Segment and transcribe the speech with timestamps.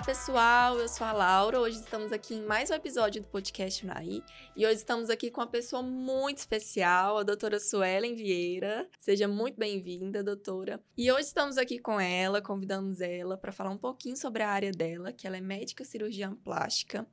[0.00, 0.78] Olá, pessoal.
[0.78, 1.60] Eu sou a Laura.
[1.60, 4.24] Hoje estamos aqui em mais um episódio do podcast Unaí.
[4.56, 8.88] E hoje estamos aqui com uma pessoa muito especial, a doutora Suelen Vieira.
[8.98, 10.82] Seja muito bem-vinda, doutora.
[10.96, 14.72] E hoje estamos aqui com ela, convidamos ela para falar um pouquinho sobre a área
[14.72, 17.06] dela, que ela é médica cirurgiã plástica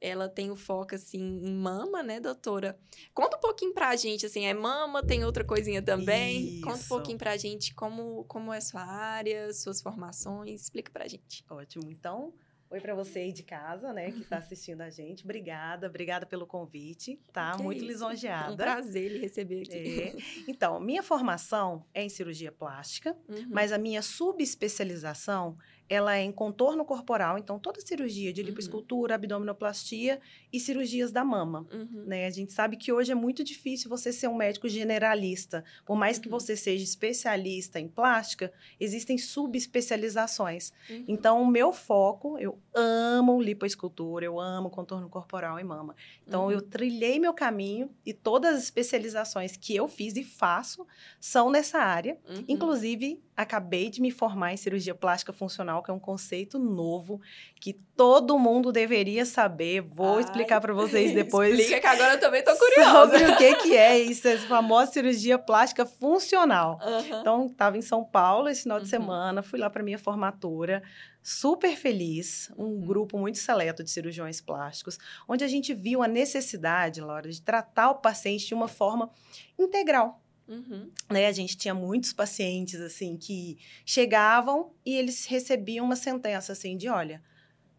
[0.00, 2.78] ela tem o foco, assim, em mama, né, doutora?
[3.14, 6.54] Conta um pouquinho pra gente, assim, é mama, tem outra coisinha também?
[6.54, 6.60] Isso.
[6.62, 11.44] Conta um pouquinho pra gente como, como é sua área, suas formações, explica pra gente.
[11.50, 11.90] Ótimo.
[11.90, 12.32] Então,
[12.70, 15.24] oi para você aí de casa, né, que está assistindo a gente.
[15.24, 17.56] Obrigada, obrigada pelo convite, tá?
[17.56, 17.86] Que Muito isso.
[17.86, 18.52] lisonjeada.
[18.52, 20.00] Um prazer lhe receber aqui.
[20.00, 20.16] É.
[20.46, 23.46] Então, minha formação é em cirurgia plástica, Uhum.
[23.50, 25.56] mas a minha subespecialização
[25.88, 28.46] ela é em contorno corporal, então toda cirurgia de Uhum.
[28.48, 30.20] lipoescultura, abdominoplastia
[30.52, 31.66] e cirurgias da mama.
[31.72, 32.04] Uhum.
[32.06, 32.26] Né?
[32.26, 35.64] A gente sabe que hoje é muito difícil você ser um médico generalista.
[35.86, 36.38] Por mais que Uhum.
[36.38, 40.72] você seja especialista em plástica, existem subespecializações.
[40.90, 41.04] Uhum.
[41.08, 45.94] Então, o meu foco, eu amo lipoescultura, eu amo contorno corporal e mama.
[46.26, 46.50] Então, Uhum.
[46.52, 50.86] eu trilhei meu caminho e todas as especializações que eu fiz e faço
[51.20, 52.18] são nessa área.
[52.28, 52.44] Uhum.
[52.48, 57.20] Inclusive, acabei de me formar em cirurgia plástica funcional, que é um conceito novo
[57.60, 59.80] que todo mundo deveria saber.
[59.80, 61.58] Vou Ai, explicar para vocês depois.
[61.58, 63.18] Explica que agora eu também tô curiosa.
[63.18, 66.78] Sobre o que, que é isso, essa famosa cirurgia plástica funcional.
[66.82, 67.20] Aham.
[67.20, 68.90] Então, estava em São Paulo esse final de Uhum.
[68.90, 70.82] semana, fui lá para minha formatura,
[71.22, 72.80] super feliz, um Uhum.
[72.86, 74.98] grupo muito seleto de cirurgiões plásticos,
[75.28, 79.10] onde a gente viu a necessidade, Laura, de tratar o paciente de uma forma
[79.58, 80.22] integral.
[80.48, 80.90] Uhum.
[81.10, 81.26] Né?
[81.26, 86.88] A gente tinha muitos pacientes assim que chegavam e eles recebiam uma sentença assim de,
[86.88, 87.22] olha,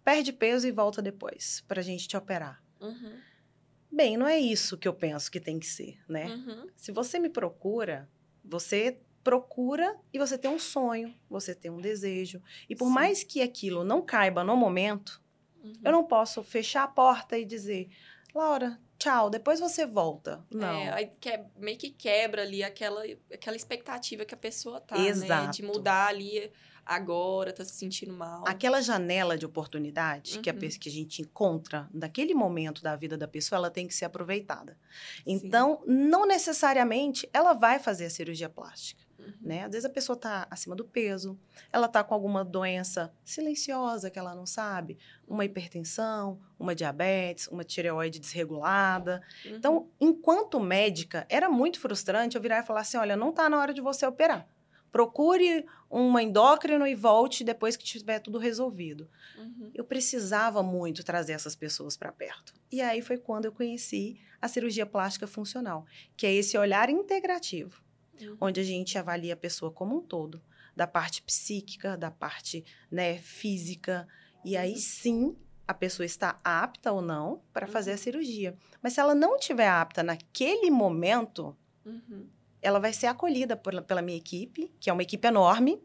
[0.03, 2.63] perde peso e volta depois para a gente te operar.
[2.79, 3.17] Uhum.
[3.91, 6.27] Bem, não é isso que eu penso que tem que ser, né?
[6.27, 6.67] Uhum.
[6.75, 8.07] Se você me procura,
[8.45, 12.41] você procura e você tem um sonho, você tem um desejo.
[12.69, 12.93] E por Sim.
[12.93, 15.21] mais que aquilo não caiba no momento,
[15.63, 15.73] Uhum.
[15.83, 17.89] eu não posso fechar a porta e dizer,
[18.33, 20.45] Laura, tchau, depois você volta.
[20.51, 20.67] Não.
[20.79, 23.03] É, aí que, meio que quebra ali aquela,
[23.33, 25.03] aquela expectativa que a pessoa tá, né?
[25.03, 25.63] De Exato.
[25.63, 26.51] mudar ali
[26.85, 28.43] agora, tá se sentindo mal.
[28.47, 30.59] Aquela janela de oportunidade que, a, Uhum.
[30.59, 34.75] que a gente encontra naquele momento da vida da pessoa, ela tem que ser aproveitada.
[35.23, 35.33] Sim.
[35.33, 39.08] Então, não necessariamente ela vai fazer a cirurgia plástica.
[39.41, 39.63] Né?
[39.63, 41.39] Às vezes a pessoa está acima do peso,
[41.71, 44.97] ela está com alguma doença silenciosa que ela não sabe,
[45.27, 49.21] uma hipertensão, uma diabetes, uma tireoide desregulada.
[49.45, 49.55] Uhum.
[49.55, 53.59] Então, enquanto médica, era muito frustrante eu virar e falar assim: olha, não está na
[53.59, 54.47] hora de você operar.
[54.91, 59.07] Procure uma endócrino e volte depois que tiver tudo resolvido.
[59.37, 59.71] Uhum.
[59.73, 62.53] Eu precisava muito trazer essas pessoas para perto.
[62.71, 65.85] E aí foi quando eu conheci a cirurgia plástica funcional,
[66.17, 67.83] que é esse olhar integrativo
[68.21, 68.37] Uhum.
[68.41, 70.41] onde a gente avalia a pessoa como um todo,
[70.75, 74.07] da parte psíquica, da parte né, física,
[74.45, 74.77] e aí Uhum.
[74.79, 75.35] sim
[75.67, 77.99] a pessoa está apta ou não para fazer a Uhum.
[77.99, 78.57] cirurgia.
[78.81, 82.27] Mas se ela não estiver apta naquele momento, Uhum.
[82.61, 85.81] ela vai ser acolhida por- pela minha equipe, que é uma equipe enorme,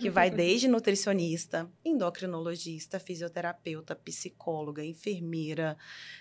[0.00, 5.76] que vai desde nutricionista, endocrinologista, fisioterapeuta, psicóloga, enfermeira,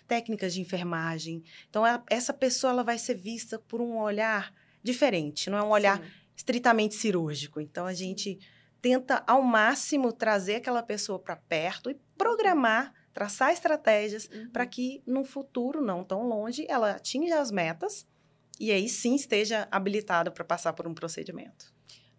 [0.08, 1.44] técnicas de enfermagem.
[1.70, 5.70] Então, a- essa pessoa ela vai ser vista por um olhar diferente, não é um
[5.70, 6.10] olhar Sim.
[6.36, 7.60] estritamente cirúrgico.
[7.60, 8.40] Então a gente
[8.82, 14.50] tenta ao máximo trazer aquela pessoa para perto e programar, traçar estratégias Uhum.
[14.52, 18.08] para que num futuro não tão longe ela atinja as metas
[18.60, 21.74] e aí sim esteja habilitada para passar por um procedimento.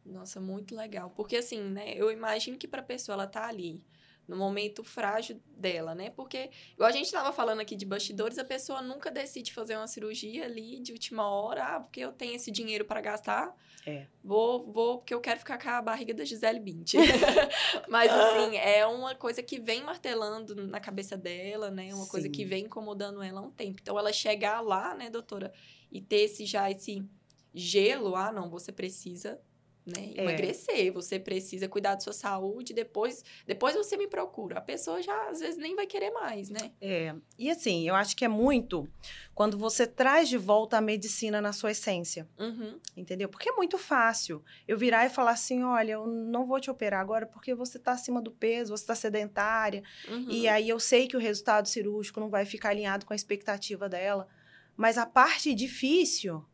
[0.04, 1.10] Nossa, muito legal.
[1.10, 3.84] Porque assim, né, eu imagino que pra pessoa ela tá ali
[4.31, 6.11] no momento frágil dela, né?
[6.11, 9.89] Porque, igual a gente tava falando aqui de bastidores, a pessoa nunca decide fazer uma
[9.89, 13.53] cirurgia ali de última hora, ah, porque eu tenho esse dinheiro para gastar.
[13.85, 14.07] É.
[14.23, 17.01] Vou, vou, porque eu quero ficar com a barriga da Gisele Bündchen.
[17.91, 21.93] Mas, assim, é uma coisa que vem martelando na cabeça dela, né?
[21.93, 22.33] Uma coisa Sim.
[22.33, 23.81] que vem incomodando ela há um tempo.
[23.83, 25.53] Então, ela chegar lá, né, doutora,
[25.91, 27.04] e ter esse, já esse
[27.53, 29.41] gelo, ah, não, você precisa
[29.86, 30.12] né?
[30.15, 30.22] É.
[30.22, 34.59] Emagrecer, você precisa cuidar da sua saúde, depois, depois você me procura.
[34.59, 36.72] A pessoa já às vezes nem vai querer mais, né?
[36.80, 38.88] É, e assim, eu acho que é muito
[39.34, 42.78] quando você traz de volta a medicina na sua essência, Uhum.
[42.97, 43.28] entendeu?
[43.28, 47.00] Porque é muito fácil eu virar e falar assim: olha, eu não vou te operar
[47.00, 50.27] agora porque você está acima do peso, você está sedentária, uhum.
[50.30, 53.88] e aí eu sei que o resultado cirúrgico não vai ficar alinhado com a expectativa
[53.88, 54.28] dela.
[54.77, 56.44] Mas a parte difícil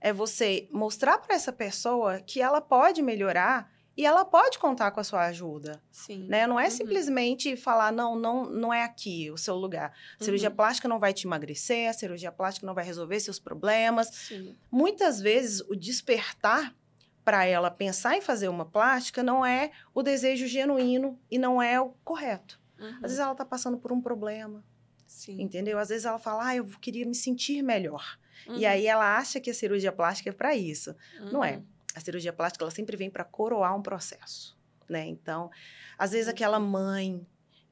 [0.00, 5.00] é você mostrar para essa pessoa que ela pode melhorar e ela pode contar com
[5.00, 5.82] a sua ajuda.
[5.90, 6.26] Sim.
[6.26, 6.46] Né?
[6.46, 6.70] Não é Uhum.
[6.70, 9.92] simplesmente falar, não, não, não é aqui o seu lugar.
[10.18, 10.56] A cirurgia Uhum.
[10.56, 14.06] plástica não vai te emagrecer, a cirurgia plástica não vai resolver seus problemas.
[14.08, 14.56] Sim.
[14.70, 16.74] Muitas vezes, o despertar
[17.22, 21.78] para ela pensar em fazer uma plástica não é o desejo genuíno e não é
[21.78, 22.58] o correto.
[22.78, 22.88] Uhum.
[22.96, 24.64] Às vezes ela está passando por um problema,
[25.06, 25.42] Sim.
[25.42, 25.78] entendeu?
[25.78, 28.18] Às vezes ela fala, ah, eu queria me sentir melhor.
[28.46, 28.68] E Uhum.
[28.68, 30.94] aí ela acha que a cirurgia plástica é para isso.
[31.32, 31.56] Não é.
[31.56, 31.64] Uhum.
[31.94, 34.56] A cirurgia plástica ela sempre vem para coroar um processo,
[34.88, 35.04] né?
[35.06, 35.50] Então,
[35.98, 36.66] às vezes aquela Uhum.
[36.68, 37.26] mãe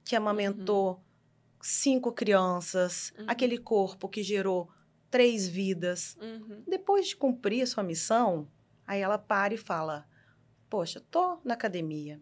[0.05, 1.03] que amamentou
[1.61, 3.25] cinco crianças, Uhum.
[3.29, 4.69] aquele corpo que gerou
[5.11, 6.63] três vidas, Uhum.
[6.67, 8.49] depois de cumprir a sua missão,
[8.87, 10.07] aí ela para e fala:
[10.69, 12.21] Poxa, tô na academia,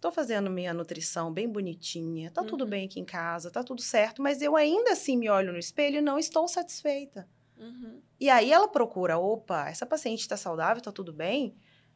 [0.00, 2.70] tô fazendo minha nutrição bem bonitinha, tá tudo Uhum.
[2.70, 5.98] bem aqui em casa, tá tudo certo, mas eu ainda assim me olho no espelho
[5.98, 7.28] e não estou satisfeita.
[7.60, 8.00] Uhum.
[8.18, 11.54] E aí ela procura: opa, essa paciente está saudável, tá tudo bem,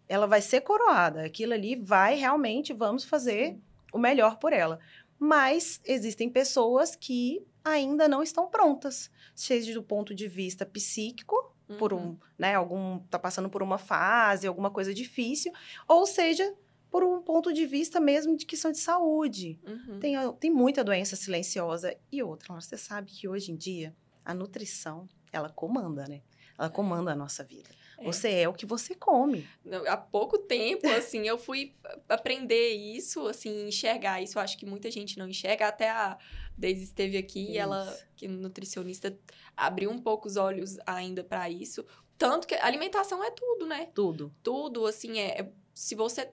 [0.08, 3.58] ela vai ser coroada, aquilo ali vai realmente, vamos fazer
[3.93, 4.78] o melhor por ela.
[5.19, 11.94] Mas existem pessoas que ainda não estão prontas, seja do ponto de vista psíquico, por
[11.94, 12.10] Uhum.
[12.10, 15.50] um, né, algum tá passando por uma fase, alguma coisa difícil,
[15.88, 16.55] ou seja,
[16.90, 19.58] por um ponto de vista mesmo de questão de saúde.
[19.67, 19.99] Uhum.
[19.99, 22.52] Tem, tem muita doença silenciosa e outra.
[22.55, 26.22] Você sabe que hoje em dia a nutrição, ela comanda, né?
[26.58, 27.69] Ela comanda a nossa vida.
[27.98, 28.04] É.
[28.04, 29.46] Você é o que você come.
[29.64, 31.75] Não, Há pouco tempo, assim, eu fui
[32.08, 34.38] aprender isso, assim, enxergar isso.
[34.38, 35.69] Eu acho que muita gente não enxerga.
[35.69, 36.16] Até a
[36.56, 38.06] Daisy esteve aqui e ela, Isso.
[38.16, 39.16] que é nutricionista,
[39.56, 41.84] abriu um pouco os olhos ainda para isso.
[42.16, 43.88] Tanto que alimentação é tudo, né?
[43.94, 44.32] Tudo.
[44.42, 45.40] Tudo, assim, é.
[45.40, 46.31] é- Se você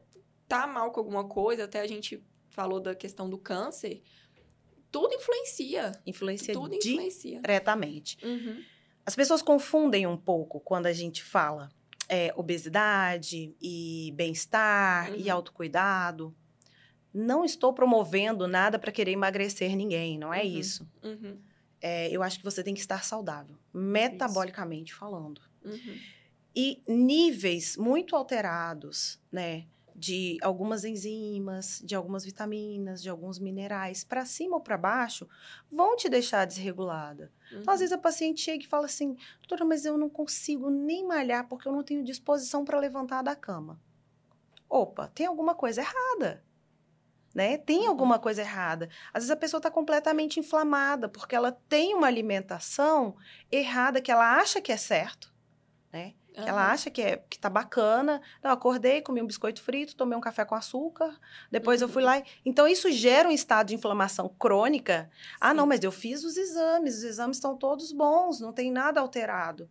[0.47, 4.03] tá mal com alguma coisa, até a gente falou da questão do câncer,
[4.91, 5.91] tudo influencia.
[6.05, 7.39] Influencia tudo influencia.
[7.41, 8.17] diretamente.
[8.23, 8.61] Uhum.
[9.05, 11.69] As pessoas confundem um pouco quando a gente fala
[12.07, 15.33] é, obesidade e bem-estar e Uhum.
[15.33, 16.35] autocuidado.
[17.13, 20.47] Não estou promovendo nada para querer emagrecer ninguém, não é Uhum.
[20.59, 20.87] isso.
[21.03, 21.37] Uhum.
[21.81, 25.41] É, eu acho que você tem que estar saudável, metabolicamente falando.
[25.65, 25.97] Uhum.
[26.55, 29.65] E níveis muito alterados, né?
[30.03, 35.29] De algumas enzimas, de algumas vitaminas, de alguns minerais, para cima ou para baixo,
[35.71, 37.31] vão te deixar desregulada.
[37.51, 41.05] Então, às vezes a paciente chega e fala assim: doutora, mas eu não consigo nem
[41.05, 43.79] malhar porque eu não tenho disposição para levantar da cama.
[44.67, 46.43] Opa, tem alguma coisa errada.
[47.35, 47.59] Né?
[47.59, 47.89] Tem Uhum.
[47.89, 48.89] alguma coisa errada.
[49.13, 53.15] Às vezes a pessoa está completamente inflamada porque ela tem uma alimentação
[53.51, 55.31] errada que ela acha que é certo,
[55.93, 56.15] né?
[56.33, 58.21] Que ela acha que, é, que tá bacana.
[58.41, 61.19] Não, acordei, comi um biscoito frito, tomei um café com açúcar,
[61.51, 62.07] depois eu fui Uhum.
[62.09, 62.19] lá.
[62.19, 65.09] e- Então, isso gera um estado de inflamação crônica.
[65.41, 65.69] Ah, não, Sim.
[65.69, 69.69] mas eu fiz os exames, os exames estão todos bons, não tem nada alterado.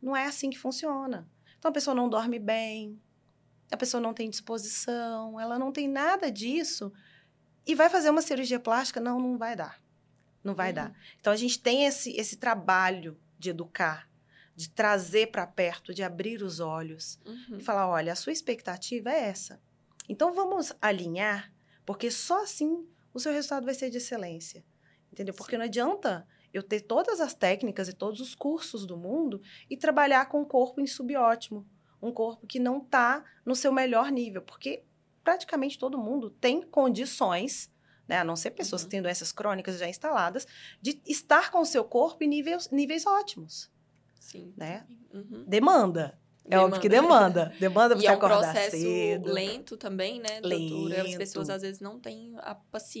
[0.00, 1.28] Não é assim que funciona.
[1.58, 3.00] Então, a pessoa não dorme bem,
[3.70, 6.92] a pessoa não tem disposição, ela não tem nada disso.
[7.64, 8.98] E vai fazer uma cirurgia plástica?
[9.00, 9.80] Não, não vai dar.
[10.42, 10.74] Não vai Uhum.
[10.74, 10.92] dar.
[11.20, 14.08] Então, a gente tem esse, esse trabalho de educar,
[14.54, 17.58] de trazer para perto, de abrir os olhos Uhum.
[17.58, 19.60] e falar: olha, a sua expectativa é essa.
[20.08, 21.52] Então vamos alinhar,
[21.86, 24.64] porque só assim o seu resultado vai ser de excelência.
[25.12, 25.34] Entendeu?
[25.34, 25.58] Porque Sim.
[25.58, 29.40] não adianta eu ter todas as técnicas e todos os cursos do mundo
[29.70, 31.66] e trabalhar com um corpo em subótimo,
[32.00, 34.84] um corpo que não está no seu melhor nível, porque
[35.22, 37.70] praticamente todo mundo tem condições,
[38.08, 38.88] né, a não ser pessoas Uhum.
[38.88, 40.46] que têm doenças crônicas já instaladas,
[40.80, 43.70] de estar com o seu corpo em níveis, níveis ótimos.
[44.22, 44.52] Sim.
[44.56, 44.86] né?
[45.12, 45.44] Uhum.
[45.46, 46.18] Demanda.
[46.50, 47.54] É óbvio que demanda.
[47.60, 49.32] Demanda pra E você é um processo cedo.
[49.32, 51.00] lento também, né, doutora?
[51.02, 51.18] As Lento.
[51.18, 52.52] pessoas às vezes não têm a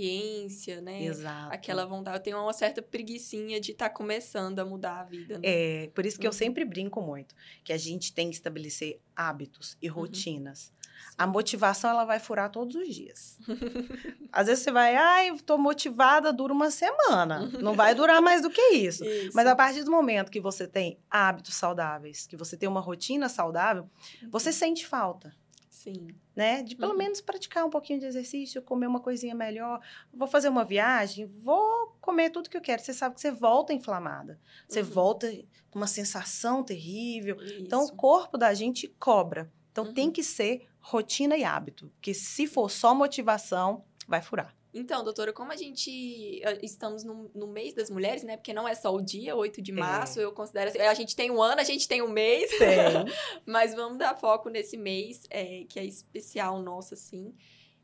[0.06, 1.02] paciência, né?
[1.04, 1.52] Exato.
[1.52, 2.16] Aquela vontade.
[2.18, 5.38] Eu tenho uma certa preguiçinha de estar começando a mudar a vida.
[5.38, 5.40] Né?
[5.44, 6.36] É, por isso que eu Uhum.
[6.38, 9.78] sempre brinco muito, que a gente tem que estabelecer hábitos Uhum.
[9.82, 10.72] e rotinas.
[11.18, 13.38] A motivação, ela vai furar todos os dias.
[14.32, 17.50] Às vezes você vai, ai, tô motivada, dura uma semana.
[17.60, 19.04] Não vai durar mais do que isso.
[19.04, 19.32] Isso.
[19.36, 23.28] Mas a partir do momento que você tem hábitos saudáveis, que você tem uma rotina
[23.28, 23.88] saudável,
[24.30, 25.34] você sente falta.
[25.68, 26.08] Sim.
[26.36, 26.62] né?
[26.62, 26.98] De pelo Uhum.
[26.98, 29.80] menos praticar um pouquinho de exercício, comer uma coisinha melhor.
[30.14, 32.80] Vou fazer uma viagem, vou comer tudo que eu quero.
[32.80, 34.38] Você sabe que você volta inflamada.
[34.68, 34.86] Você Uhum.
[34.88, 35.28] volta
[35.72, 37.36] com uma sensação terrível.
[37.58, 37.92] Então, Isso.
[37.92, 39.50] o corpo da gente cobra.
[39.72, 39.92] Então, Uhum.
[39.92, 41.88] tem que ser rotina e hábito.
[41.94, 44.54] Porque se for só motivação, vai furar.
[44.74, 48.38] Então, doutora, como a gente eh, estamos no, no mês das mulheres, né?
[48.38, 49.74] Porque não é só o dia, 8 de É.
[49.74, 50.78] março, eu considero assim.
[50.80, 52.50] A gente tem um ano, a gente tem um mês,
[53.46, 57.34] mas vamos dar foco nesse mês, eh, que é especial nosso, assim.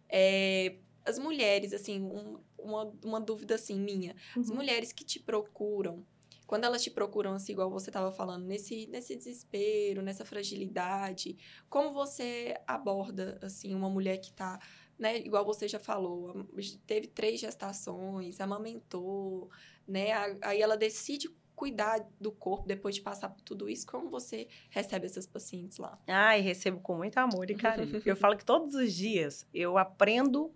[0.08, 4.14] Eh, as mulheres, assim, um- uma, uma dúvida assim minha.
[4.36, 4.56] As Uhum.
[4.56, 6.04] mulheres que te procuram,
[6.48, 11.36] quando elas te procuram, assim, igual você estava falando, nesse, nesse desespero, nessa fragilidade,
[11.68, 14.58] como você aborda, assim, uma mulher que tá,
[14.98, 16.48] né, igual você já falou,
[16.86, 19.50] teve três gestações, amamentou,
[19.86, 20.06] né,
[20.40, 23.86] aí ela decide cuidar do corpo depois de passar por tudo isso?
[23.86, 25.98] Como você recebe essas pacientes lá?
[26.06, 28.00] Ai, recebo com muito amor e carinho.
[28.06, 30.54] eu falo que todos os dias eu aprendo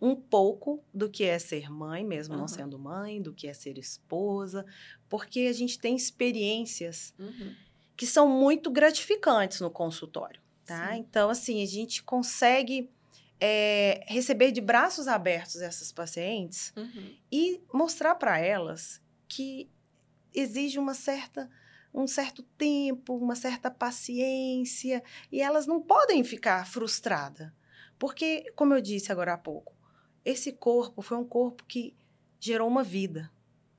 [0.00, 2.40] um pouco do que é ser mãe, mesmo uhum.
[2.40, 4.64] não sendo mãe, do que é ser esposa,
[5.08, 7.54] porque a gente tem experiências uhum.
[7.96, 10.92] que são muito gratificantes no consultório, tá?
[10.92, 10.98] Sim.
[10.98, 12.90] Então, assim, a gente consegue
[13.40, 17.14] é, receber de braços abertos essas pacientes uhum.
[17.30, 19.70] e mostrar para elas que
[20.32, 21.48] exige uma certa
[21.94, 27.52] um certo tempo, uma certa paciência, e elas não podem ficar frustradas.
[27.96, 29.73] Porque, como eu disse agora há pouco,
[30.24, 31.94] esse corpo foi um corpo que
[32.40, 33.30] gerou uma vida,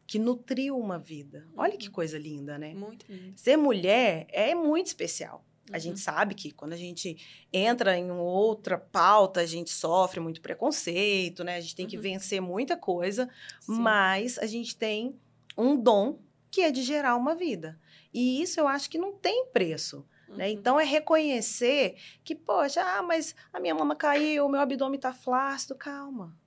[0.07, 1.47] que nutriu uma vida.
[1.55, 1.93] Olha que uhum.
[1.93, 2.73] coisa linda, né?
[2.73, 3.33] Muito lindo.
[3.35, 5.43] Ser mulher é muito especial.
[5.71, 6.03] A gente uhum.
[6.03, 7.17] sabe que quando a gente
[7.51, 11.55] entra em outra pauta, a gente sofre muito preconceito, né?
[11.55, 12.03] A gente tem que uhum.
[12.03, 13.79] vencer muita coisa, Sim.
[13.79, 15.19] mas a gente tem
[15.57, 16.19] um dom
[16.51, 17.79] que é de gerar uma vida.
[18.13, 20.05] E isso eu acho que não tem preço.
[20.29, 20.47] Né?
[20.47, 20.51] Uhum.
[20.51, 25.13] Então, é reconhecer que, poxa, ah, mas a minha mama caiu, o meu abdômen está
[25.13, 25.75] flácido.
[25.75, 26.37] Calma.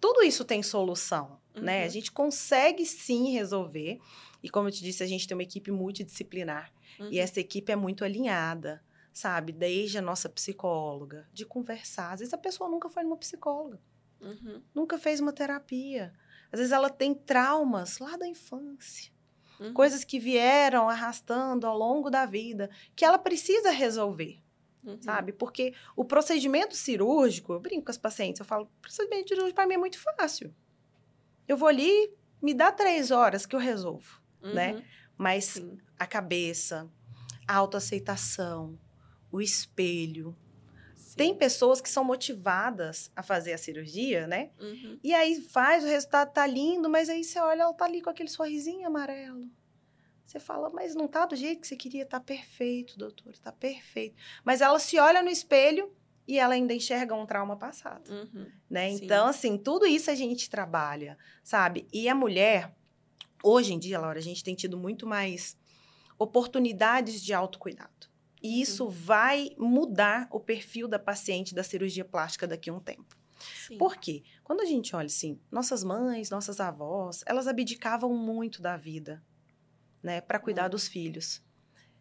[0.00, 1.62] Tudo isso tem solução, uhum.
[1.62, 1.82] né?
[1.82, 1.90] A uhum.
[1.90, 4.00] gente consegue sim resolver.
[4.42, 6.72] E como eu te disse, a gente tem uma equipe multidisciplinar.
[6.98, 7.08] Uhum.
[7.10, 8.82] E essa equipe é muito alinhada,
[9.12, 9.52] sabe?
[9.52, 12.12] Desde a nossa psicóloga, de conversar.
[12.12, 13.80] Às vezes a pessoa nunca foi numa psicóloga.
[14.20, 14.62] Uhum.
[14.74, 16.12] Nunca fez uma terapia.
[16.50, 19.12] Às vezes ela tem traumas lá da infância
[19.62, 19.72] uhum.
[19.72, 24.42] coisas que vieram arrastando ao longo da vida, que ela precisa resolver.
[24.84, 25.00] Uhum.
[25.00, 25.32] Sabe?
[25.32, 29.74] Porque o procedimento cirúrgico, eu brinco com as pacientes, eu falo, procedimento cirúrgico para mim
[29.74, 30.52] é muito fácil.
[31.46, 34.74] Eu vou ali, me dá três horas que eu resolvo, né?
[34.74, 34.82] Uhum.
[35.16, 35.78] Mas Sim.
[35.98, 36.90] a cabeça,
[37.46, 38.78] a autoaceitação,
[39.30, 40.36] o espelho,
[41.16, 44.50] tem pessoas que são motivadas a fazer a cirurgia, né?
[44.60, 44.98] Uhum.
[45.02, 48.10] E aí faz, o resultado tá lindo, mas aí você olha, ela tá ali com
[48.10, 49.48] aquele sorrisinho amarelo.
[50.24, 54.16] Você fala, mas não tá do jeito que você queria, tá perfeito, doutor, tá perfeito.
[54.44, 55.92] Mas ela se olha no espelho
[56.26, 58.46] e ela ainda enxerga um trauma passado, uhum.
[58.70, 58.90] né?
[58.90, 59.04] Sim.
[59.04, 61.86] Então, assim, tudo isso a gente trabalha, sabe?
[61.92, 62.74] E a mulher,
[63.42, 65.56] hoje em dia, Laura, a gente tem tido muito mais
[66.18, 68.11] oportunidades de autocuidado.
[68.42, 68.90] E isso uhum.
[68.90, 73.16] vai mudar o perfil da paciente da cirurgia plástica daqui a um tempo.
[73.66, 73.78] Sim.
[73.78, 74.22] Por quê?
[74.42, 79.22] Quando a gente olha assim, nossas mães, nossas avós, elas abdicavam muito da vida,
[80.02, 80.70] né, para cuidar uhum.
[80.70, 81.42] dos filhos.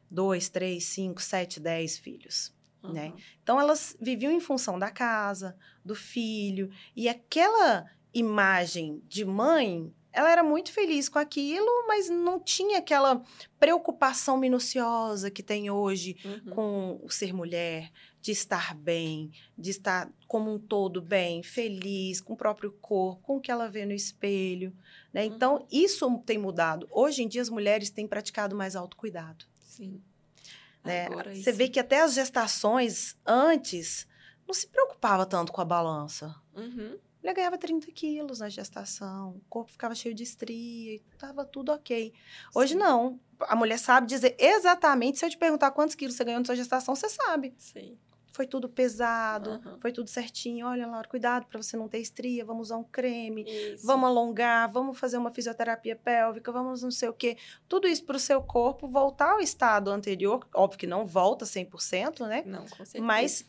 [0.10, 2.54] Dois, três, cinco, sete, dez filhos.
[2.84, 2.90] Né?
[2.90, 2.94] Uhum.
[2.94, 3.14] Né?
[3.42, 5.56] Então elas viviam em função da casa,
[5.86, 12.40] do filho, e aquela imagem de mãe ela era muito feliz com aquilo, mas não
[12.40, 13.22] tinha aquela
[13.60, 16.54] preocupação minuciosa que tem hoje uhum.
[16.54, 17.92] com o ser mulher,
[18.22, 23.38] de estar bem, de estar como um todo bem, feliz, com o próprio corpo, com
[23.38, 24.76] o que ela vê no espelho.
[25.14, 25.26] Né?
[25.26, 25.34] Uhum.
[25.34, 26.88] Então, isso tem mudado.
[26.92, 29.46] Hoje em dia, as mulheres têm praticado mais autocuidado.
[29.60, 30.02] Sim.
[30.84, 31.08] Né?
[31.36, 34.08] Você vê que até as gestações antes
[34.48, 36.36] não se preocupava tanto com a balança.
[36.56, 36.98] Uhum.
[37.24, 42.12] Ele ganhava 30 quilos na gestação, o corpo ficava cheio de estria, estava tudo ok.
[42.54, 42.80] Hoje Sim.
[42.80, 43.20] não.
[43.42, 46.56] A mulher sabe dizer exatamente, se eu te perguntar quantos quilos você ganhou na sua
[46.56, 47.54] gestação, você sabe.
[47.58, 47.98] Sim.
[48.34, 49.80] Foi tudo pesado, uhum.
[49.80, 50.66] foi tudo certinho.
[50.66, 53.86] Olha, Laura, cuidado para você não ter estria, vamos usar um creme, isso.
[53.86, 57.38] vamos alongar, vamos fazer uma fisioterapia pélvica, vamos não sei o quê.
[57.68, 60.48] Tudo isso para o seu corpo voltar ao estado anterior.
[60.54, 62.44] Óbvio que não volta 100%, né?
[62.46, 63.04] Não, com certeza.
[63.04, 63.46] Mas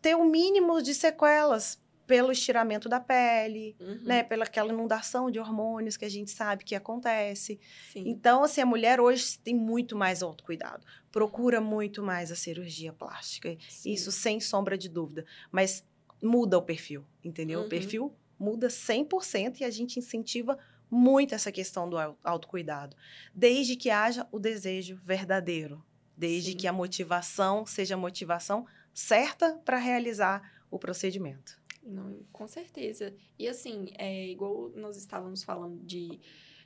[0.00, 4.00] ter o um mínimo de sequelas pelo estiramento da pele, uhum.
[4.02, 4.22] né?
[4.22, 7.58] Pela aquela inundação de hormônios que a gente sabe que acontece.
[7.92, 8.04] Sim.
[8.06, 10.84] Então, assim, a mulher hoje tem muito mais autocuidado.
[11.10, 13.56] Procura muito mais a cirurgia plástica.
[13.68, 13.92] Sim.
[13.92, 15.24] Isso sem sombra de dúvida.
[15.50, 15.84] Mas
[16.22, 17.60] muda o perfil, entendeu?
[17.60, 17.66] Uhum.
[17.66, 20.58] O perfil muda 100% e a gente incentiva
[20.90, 22.96] muito essa questão do autocuidado.
[23.34, 25.84] Desde que haja o desejo verdadeiro.
[26.16, 26.56] Desde Sim.
[26.56, 31.60] que a motivação seja a motivação certa para realizar o procedimento.
[31.84, 33.14] Não, com certeza.
[33.38, 36.20] E assim, é igual nós estávamos falando de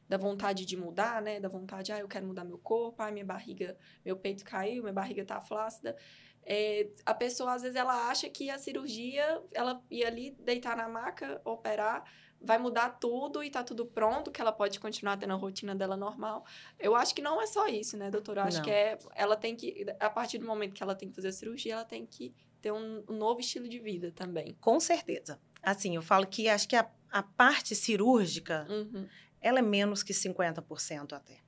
[0.08, 1.38] da vontade de mudar, né?
[1.38, 4.92] Da vontade, ah, eu quero mudar meu corpo, ah, minha barriga, meu peito caiu, minha
[4.92, 5.94] barriga tá flácida.
[6.42, 10.88] É, a pessoa, às vezes, ela acha que a cirurgia, ela ia ali deitar na
[10.88, 12.10] maca, operar,
[12.40, 15.94] vai mudar tudo e tá tudo pronto, que ela pode continuar tendo a rotina dela
[15.94, 16.46] normal.
[16.78, 18.40] Eu acho que não é só isso, né, doutora?
[18.40, 18.64] Eu acho não.
[18.64, 21.32] que é, ela tem que, a partir do momento que ela tem que fazer a
[21.32, 24.56] cirurgia, ela tem que ter um, um novo estilo de vida também.
[24.60, 25.40] Com certeza.
[25.62, 29.06] Assim, eu falo que acho que a, a parte cirúrgica, uhum.
[29.40, 31.38] ela é menos que 50% até.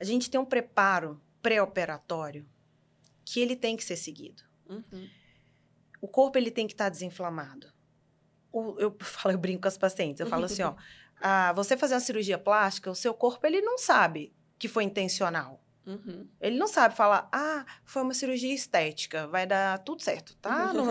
[0.00, 2.46] A gente tem um preparo pré-operatório
[3.24, 4.42] que ele tem que ser seguido.
[4.68, 5.08] Uhum.
[6.00, 7.72] O corpo ele tem que estar tá desinflamado.
[8.52, 10.74] O, eu falo, eu brinco com as pacientes, eu falo assim, ó,
[11.20, 15.62] a você fazer uma cirurgia plástica, o seu corpo ele não sabe que foi intencional.
[15.88, 16.28] Uhum.
[16.38, 20.70] Ele não sabe falar, ah, foi uma cirurgia estética, vai dar tudo certo, tá?
[20.74, 20.84] Não,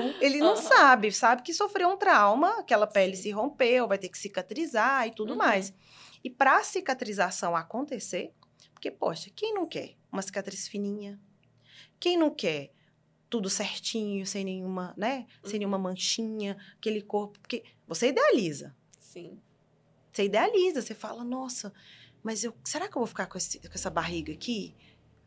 [0.00, 0.56] não ele não Uhum.
[0.56, 3.22] sabe, sabe que sofreu um trauma, aquela pele Sim.
[3.22, 5.38] se rompeu, vai ter que cicatrizar e tudo Uhum.
[5.38, 5.74] mais.
[6.22, 8.32] E para a cicatrização acontecer,
[8.72, 11.20] porque, poxa, quem não quer uma cicatriz fininha?
[11.98, 12.70] Quem não quer
[13.28, 15.26] tudo certinho, sem nenhuma, né?
[15.42, 15.58] Sem Uhum.
[15.58, 18.76] nenhuma manchinha, aquele corpo, porque você idealiza.
[19.00, 19.40] Sim.
[20.12, 21.72] Você idealiza, você fala, nossa,
[22.24, 24.74] mas eu, será que eu vou ficar com, esse- com essa barriga aqui?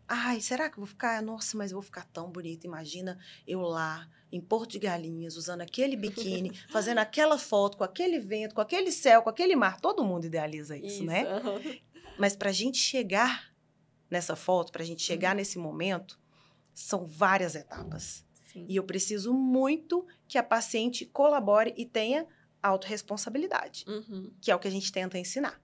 [0.09, 1.21] Ai, será que eu vou ficar?
[1.21, 2.65] Nossa, mas eu vou ficar tão bonita.
[2.65, 8.17] Imagina eu lá, em Porto de Galinhas, usando aquele biquíni, fazendo aquela foto, com aquele
[8.19, 9.79] vento, com aquele céu, com aquele mar.
[9.81, 11.23] Todo mundo idealiza isso, né?
[11.27, 11.61] aham.
[12.17, 13.53] Mas para a gente chegar
[14.09, 16.17] nessa foto, para a gente chegar nesse momento,
[16.73, 18.25] são várias etapas.
[18.33, 18.65] Sim.
[18.69, 22.25] E eu preciso muito que a paciente colabore e tenha
[22.63, 24.31] autorresponsabilidade Uhum.
[24.41, 25.61] que é o que a gente tenta ensinar.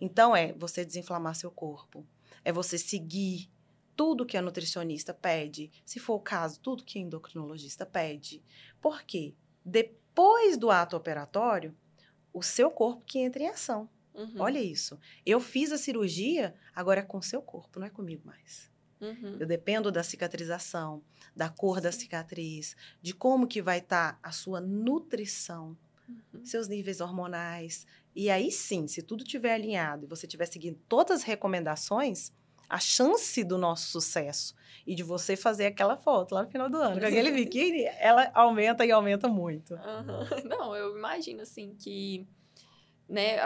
[0.00, 2.06] Então, é você desinflamar seu corpo,
[2.44, 3.50] é você seguir
[3.96, 8.42] tudo que a nutricionista pede, se for o caso, tudo que a endocrinologista pede.
[8.80, 9.34] Por quê?
[9.64, 11.74] Depois do ato operatório,
[12.32, 13.88] o seu corpo que entra em ação.
[14.14, 14.34] Uhum.
[14.38, 14.98] Olha isso.
[15.24, 18.70] Eu fiz a cirurgia, agora é com o seu corpo, não é comigo mais.
[19.00, 19.36] Uhum.
[19.38, 21.02] Eu dependo da cicatrização,
[21.34, 25.76] da cor da cicatriz, de como que vai estar a sua nutrição,
[26.08, 26.44] Uhum.
[26.44, 27.86] seus níveis hormonais.
[28.14, 32.32] E aí sim, se tudo estiver alinhado e você estiver seguindo todas as recomendações,
[32.68, 34.54] a chance do nosso sucesso
[34.86, 38.30] e de você fazer aquela foto lá no final do ano com aquele biquíni, ela
[38.34, 39.74] aumenta e aumenta muito.
[39.74, 40.26] Aham.
[40.44, 42.26] Não, eu imagino assim que.
[43.08, 43.36] Né,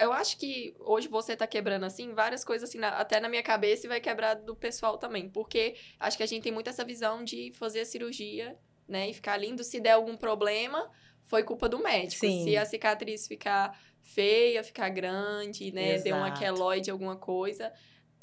[0.00, 3.42] eu acho que hoje você tá quebrando assim várias coisas assim, na- até na minha
[3.42, 5.28] cabeça e vai quebrar do pessoal também.
[5.28, 8.56] Porque acho que a gente tem muito essa visão de fazer a cirurgia,
[8.88, 9.10] né?
[9.10, 9.62] E ficar lindo.
[9.62, 10.90] Se der algum problema,
[11.30, 12.26] foi culpa do médico.
[12.26, 12.42] Sim.
[12.44, 15.98] Se a cicatriz ficar feia, ficar grande, né?
[15.98, 16.34] Deu um Exato.
[16.34, 17.72] aqueloide, alguma coisa.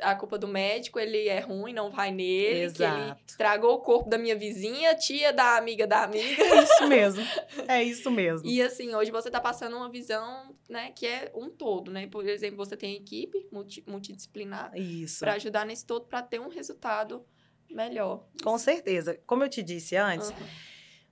[0.01, 3.21] A culpa do médico, ele é ruim, não vai nele, que ele Exato.
[3.25, 6.43] estragou o corpo da minha vizinha, tia da amiga da amiga.
[6.43, 7.23] É isso mesmo.
[7.67, 8.47] É isso mesmo.
[8.47, 12.05] E assim, hoje você tá passando uma visão, né, que é um todo, né?
[12.07, 15.19] Por exemplo, você tem equipe multi- multidisciplinar Isso.
[15.19, 17.25] para ajudar nesse todo para ter um resultado
[17.71, 18.27] melhor.
[18.43, 19.17] Com certeza.
[19.25, 20.45] Como eu te disse antes, Aham.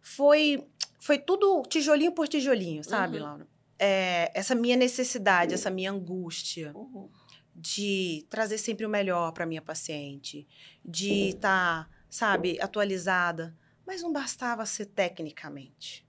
[0.06, 0.64] Foi,
[1.00, 3.24] foi tudo tijolinho por tijolinho, sabe, Uhum.
[3.24, 3.48] Laura?
[3.80, 6.72] É, essa minha necessidade, essa minha angústia.
[6.76, 7.10] Uhum.
[7.58, 10.46] de trazer sempre o melhor para minha paciente,
[10.84, 13.56] de estar, sabe, atualizada,
[13.88, 16.06] mas não bastava ser tecnicamente.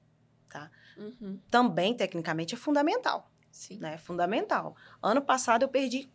[0.96, 1.38] Uhum.
[1.48, 3.78] Também tecnicamente é fundamental, Sim.
[3.78, 3.94] né?
[3.94, 4.74] É fundamental.
[5.00, 6.10] Ano passado eu perdi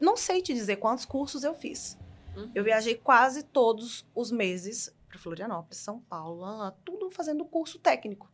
[0.00, 1.98] não sei te dizer quantos cursos eu fiz.
[2.34, 2.50] Uhum.
[2.54, 7.78] Eu viajei quase todos os meses para Florianópolis, São Paulo, lá, lá, tudo fazendo curso
[7.78, 8.30] técnico.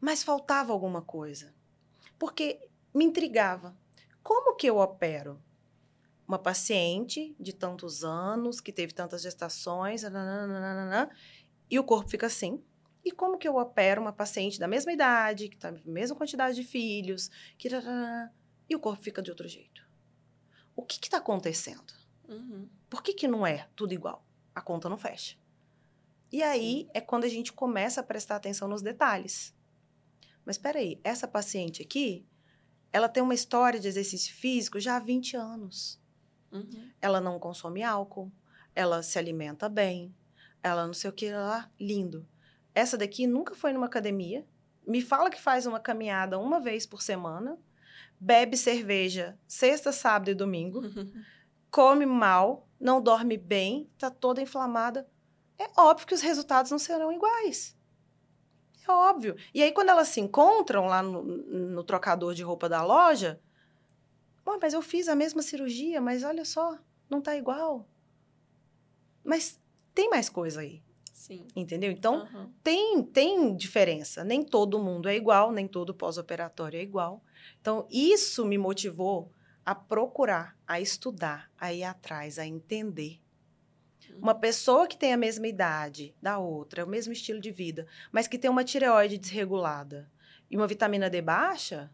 [0.00, 1.54] Mas faltava alguma coisa.
[2.18, 3.76] Porque me intrigava.
[4.22, 5.40] Como que eu opero
[6.26, 11.10] uma paciente de tantos anos, que teve tantas gestações, nananana,
[11.70, 12.62] e o corpo fica assim?
[13.04, 16.54] E como que eu opero uma paciente da mesma idade, que tem a mesma quantidade
[16.54, 17.68] de filhos, que
[18.68, 19.82] e o corpo fica de outro jeito?
[20.74, 21.92] O que está acontecendo?
[22.28, 22.68] Uhum.
[22.88, 24.24] Por que, que não é tudo igual?
[24.54, 25.36] A conta não fecha.
[26.32, 29.54] E aí é quando a gente começa a prestar atenção nos detalhes.
[30.44, 32.26] Mas espera aí, essa paciente aqui,
[32.92, 36.00] ela tem uma história de exercício físico já há 20 anos.
[36.50, 36.90] Uhum.
[37.00, 38.32] Ela não consome álcool,
[38.74, 40.14] ela se alimenta bem,
[40.62, 42.26] ela não sei o que lá, lindo.
[42.74, 44.46] Essa daqui nunca foi numa academia,
[44.86, 47.58] me fala que faz uma caminhada uma vez por semana,
[48.18, 51.12] bebe cerveja sexta, sábado e domingo, Uhum.
[51.70, 55.08] come mal, não dorme bem, tá toda inflamada.
[55.58, 57.76] É óbvio que os resultados não serão iguais.
[58.86, 59.36] É óbvio.
[59.54, 63.40] E aí, quando elas se encontram lá no, no trocador de roupa da loja,
[64.46, 66.76] "Ué, mas eu fiz a mesma cirurgia, mas olha só,
[67.08, 67.88] não tá igual.
[69.24, 69.60] Mas
[69.94, 71.46] tem mais coisa aí, Sim.
[71.54, 71.92] entendeu?
[71.92, 72.52] Então, Aham.
[72.62, 74.24] tem, tem diferença.
[74.24, 77.22] Nem todo mundo é igual, nem todo pós-operatório é igual.
[77.60, 79.32] Então, isso me motivou
[79.64, 83.21] a procurar, a estudar, a ir atrás, a entender.
[84.20, 88.26] Uma pessoa que tem a mesma idade da outra, o mesmo estilo de vida, mas
[88.28, 90.10] que tem uma tireoide desregulada
[90.50, 91.90] e uma vitamina D baixa,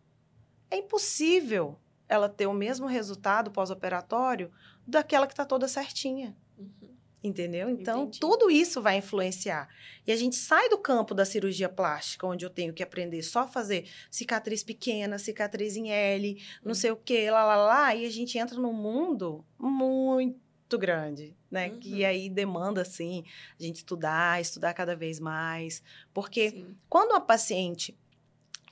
[0.70, 1.78] é impossível
[2.08, 4.50] ela ter o mesmo resultado pós-operatório
[4.86, 6.36] daquela que está toda certinha.
[6.58, 6.96] Uhum.
[7.22, 7.68] Entendeu?
[7.68, 8.20] Então, Entendi.
[8.20, 9.68] tudo isso vai influenciar.
[10.06, 13.40] E a gente sai do campo da cirurgia plástica, onde eu tenho que aprender só
[13.40, 16.74] a fazer cicatriz pequena, cicatriz em L, não Uhum.
[16.74, 21.68] sei o quê, lá, lá, lá, e a gente entra num mundo muito grande, né?
[21.68, 21.80] Uhum.
[21.80, 23.24] Que aí demanda, assim,
[23.58, 25.82] a gente estudar, estudar cada vez mais.
[26.12, 26.76] Porque Sim.
[26.88, 27.96] quando uma paciente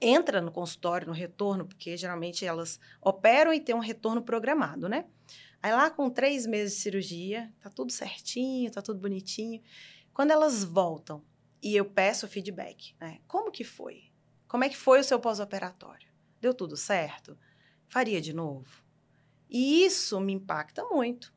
[0.00, 5.06] entra no consultório, no retorno, porque geralmente elas operam e tem um retorno programado, né?
[5.62, 9.62] Aí lá com três meses de cirurgia, tá tudo certinho, tá tudo bonitinho.
[10.12, 11.22] Quando elas voltam
[11.62, 13.18] e eu peço feedback, né?
[13.26, 14.04] Como que foi?
[14.46, 16.08] Como é que foi o seu pós-operatório?
[16.40, 17.36] Deu tudo certo?
[17.88, 18.84] Faria de novo?
[19.48, 21.34] E isso me impacta muito.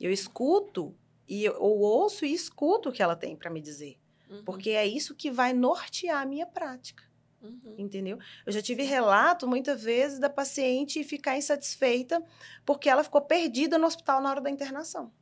[0.00, 0.94] Eu escuto
[1.28, 3.98] e eu ouço e escuto o que ela tem para me dizer.
[4.28, 4.44] Uhum.
[4.44, 7.04] Porque é isso que vai nortear a minha prática.
[7.42, 7.74] Uhum.
[7.78, 8.18] Entendeu?
[8.44, 12.22] Eu já tive relato muitas vezes da paciente ficar insatisfeita
[12.64, 15.12] porque ela ficou perdida no hospital na hora da internação.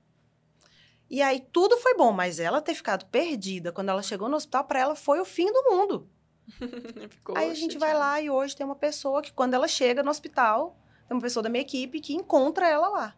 [1.10, 4.64] E aí tudo foi bom, mas ela ter ficado perdida quando ela chegou no hospital,
[4.64, 6.08] para ela foi o fim do mundo.
[7.36, 10.10] aí a gente vai lá e hoje tem uma pessoa que, quando ela chega no
[10.10, 13.16] hospital, tem uma pessoa da minha equipe que encontra ela lá,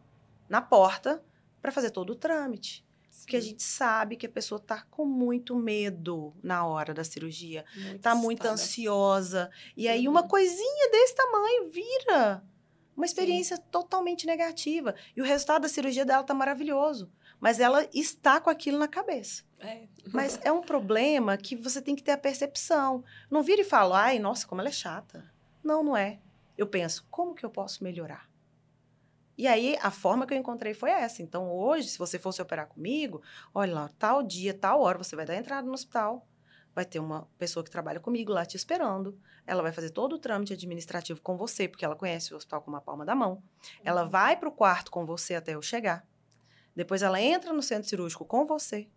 [0.48, 1.22] na porta,
[1.66, 2.86] para fazer todo o trâmite.
[3.18, 7.64] Porque a gente sabe que a pessoa tá com muito medo na hora da cirurgia,
[7.74, 9.50] muito tá muito ansiosa.
[9.76, 10.12] E aí, uhum.
[10.12, 12.44] uma coisinha desse tamanho vira
[12.96, 13.62] uma experiência Sim.
[13.68, 14.94] totalmente negativa.
[15.16, 17.10] E o resultado da cirurgia dela tá maravilhoso.
[17.40, 19.42] Mas ela está com aquilo na cabeça.
[19.58, 19.88] É.
[20.12, 23.02] Mas é um problema que você tem que ter a percepção.
[23.28, 25.28] Não vira e fala, ai, nossa, como ela é chata.
[25.64, 26.20] Não, não é.
[26.56, 28.25] Eu penso, como que eu posso melhorar?
[29.36, 31.22] E aí, a forma que eu encontrei foi essa.
[31.22, 33.22] Então, hoje, se você fosse operar comigo,
[33.54, 36.26] olha lá, tal dia, tal hora, você vai dar entrada no hospital,
[36.74, 39.18] vai ter uma pessoa que trabalha comigo lá te esperando.
[39.46, 42.70] Ela vai fazer todo o trâmite administrativo com você, porque ela conhece o hospital com
[42.70, 43.42] uma palma da mão.
[43.84, 44.08] Ela uhum.
[44.08, 46.06] vai para o quarto com você até eu chegar.
[46.74, 48.88] Depois ela entra no centro cirúrgico com você.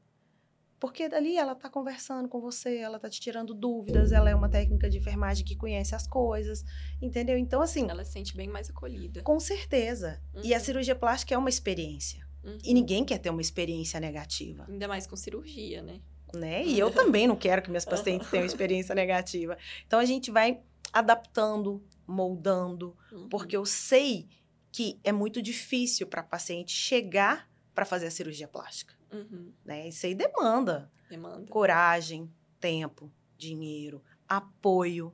[0.80, 4.48] Porque dali ela está conversando com você, ela está te tirando dúvidas, ela é uma
[4.48, 6.64] técnica de enfermagem que conhece as coisas,
[7.02, 7.38] entendeu?
[7.38, 7.90] Então, assim.
[7.90, 9.22] Ela se sente bem mais acolhida.
[9.22, 10.22] Com certeza.
[10.34, 10.42] Uhum.
[10.44, 10.64] E a uhum.
[10.64, 12.26] cirurgia plástica é uma experiência.
[12.44, 12.58] Uhum.
[12.64, 14.66] E ninguém quer ter uma experiência negativa.
[14.70, 16.00] Ainda mais com cirurgia, né?
[16.34, 16.64] Né?
[16.64, 19.58] E eu também não quero que minhas pacientes tenham experiência negativa.
[19.88, 20.62] Então a gente vai
[20.94, 23.28] adaptando, moldando, uhum.
[23.30, 24.28] porque eu sei
[24.72, 28.99] que é muito difícil para a paciente chegar para fazer a cirurgia plástica.
[29.12, 29.52] Uhum.
[29.66, 29.88] Né?
[29.88, 30.92] Isso aí demanda.
[31.10, 31.48] Demanda.
[31.48, 35.14] Coragem, tempo, dinheiro, apoio.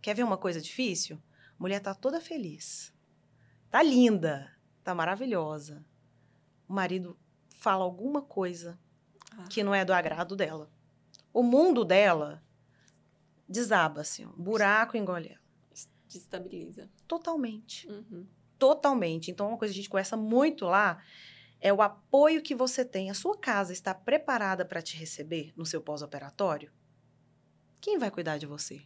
[0.00, 1.20] Quer ver uma coisa difícil?
[1.58, 2.92] A mulher tá toda feliz.
[3.70, 4.52] Tá linda,
[4.84, 5.84] tá maravilhosa.
[6.68, 7.18] O marido
[7.56, 8.78] fala alguma coisa
[9.36, 9.44] ah.
[9.48, 10.70] que não é do agrado dela.
[11.32, 12.42] O mundo dela
[13.48, 15.42] desaba, assim, um buraco engole ela.
[16.08, 16.90] Destabiliza.
[17.08, 17.88] Totalmente.
[17.88, 18.26] Uhum.
[18.58, 19.30] Totalmente.
[19.30, 21.02] Então, uma coisa que a gente conversa muito lá
[21.62, 23.08] é o apoio que você tem.
[23.08, 26.72] A sua casa está preparada para te receber no seu pós-operatório?
[27.80, 28.82] Quem vai cuidar de você?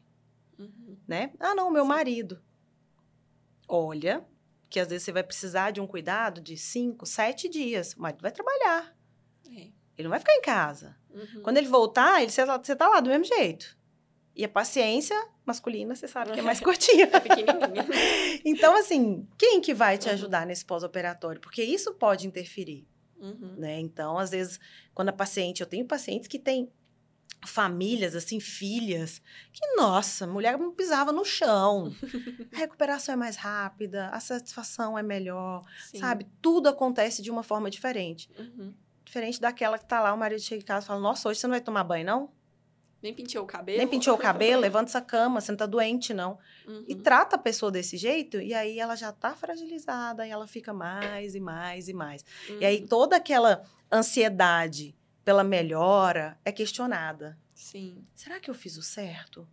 [0.59, 0.97] Uhum.
[1.09, 1.33] Né?
[1.41, 1.89] Ah, não, meu Sim.
[1.89, 2.43] marido.
[3.67, 4.25] Olha,
[4.69, 7.95] que às vezes você vai precisar de um cuidado de cinco, sete dias.
[7.95, 8.95] O marido vai trabalhar.
[9.51, 9.71] É.
[9.97, 10.95] Ele não vai ficar em casa.
[11.11, 11.43] Uhum.
[11.43, 13.77] Quando ele voltar, ele, você está lá do mesmo jeito.
[14.37, 17.09] E a paciência masculina, você sabe que é mais curtinha.
[17.11, 17.87] é pequenininha.
[18.45, 20.15] então, assim, quem que vai te uhum.
[20.15, 21.41] ajudar nesse pós-operatório?
[21.41, 22.87] Porque isso pode interferir,
[23.19, 23.55] uhum.
[23.57, 23.81] né?
[23.81, 24.61] Então, às vezes,
[24.93, 25.63] quando a paciente...
[25.63, 26.71] Eu tenho pacientes que têm
[27.47, 29.23] famílias, assim, filhas,
[29.53, 31.95] que, nossa, mulher não pisava no chão.
[32.53, 35.99] A recuperação é mais rápida, a satisfação é melhor, Sim.
[35.99, 36.27] sabe?
[36.43, 38.29] Tudo acontece de uma forma diferente.
[38.39, 38.75] Uhum.
[39.05, 41.47] Diferente daquela que tá lá, o marido chega em casa e fala, nossa, hoje você
[41.47, 42.36] não vai tomar banho, não?
[43.03, 43.79] Nem penteou o cabelo.
[43.79, 46.39] Nem penteou o cabelo, levanta essa cama, você não tá doente, não.
[46.67, 46.85] Uhum.
[46.89, 50.73] E trata a pessoa desse jeito, e aí ela já tá fragilizada, e ela fica
[50.73, 52.25] mais e mais e mais.
[52.49, 52.59] Uhum.
[52.61, 52.87] E aí uhum.
[52.87, 57.39] toda aquela ansiedade pela melhora é questionada.
[57.55, 58.05] Sim.
[58.15, 59.47] Será que eu fiz o certo?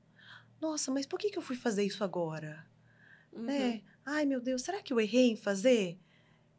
[0.61, 2.65] Nossa, mas por que, que eu fui fazer isso agora?
[3.31, 3.43] Uhum.
[3.43, 3.81] Né?
[4.05, 5.97] Ai, meu Deus, será que eu errei em fazer?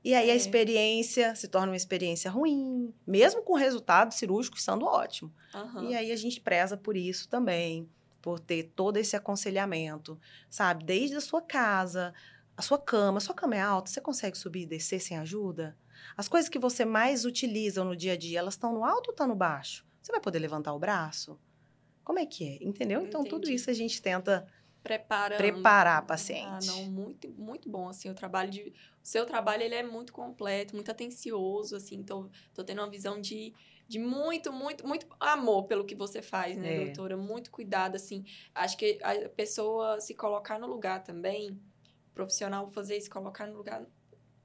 [0.05, 0.33] E aí é.
[0.33, 5.33] a experiência se torna uma experiência ruim, mesmo com o resultado cirúrgico estando ótimo.
[5.55, 5.89] Uhum.
[5.89, 7.89] E aí a gente preza por isso também,
[8.21, 10.85] por ter todo esse aconselhamento, sabe?
[10.85, 12.13] Desde a sua casa,
[12.55, 15.77] a sua cama, a sua cama é alta, você consegue subir e descer sem ajuda?
[16.17, 19.13] As coisas que você mais utiliza no dia a dia, elas estão no alto ou
[19.13, 19.87] estão no baixo?
[20.03, 21.41] Você vai poder levantar o braço?
[22.05, 22.63] Como é que é?
[22.63, 23.01] Entendeu?
[23.01, 23.35] Então, Entendi.
[23.35, 24.47] tudo isso a gente tenta
[24.83, 25.39] Preparando.
[25.39, 26.69] preparar a paciente.
[26.69, 28.73] Ah, não, muito, muito bom, assim, o trabalho de...
[29.05, 33.53] Seu trabalho, ele é muito completo, muito atencioso, assim, tô, tô tendo uma visão de,
[33.87, 36.85] de muito, muito, muito amor pelo que você faz, né, é.
[36.87, 37.15] doutora?
[37.15, 38.25] Muito cuidado, assim.
[38.55, 41.61] Acho que a pessoa se colocar no lugar também,
[42.15, 43.85] profissional fazer isso, colocar no lugar...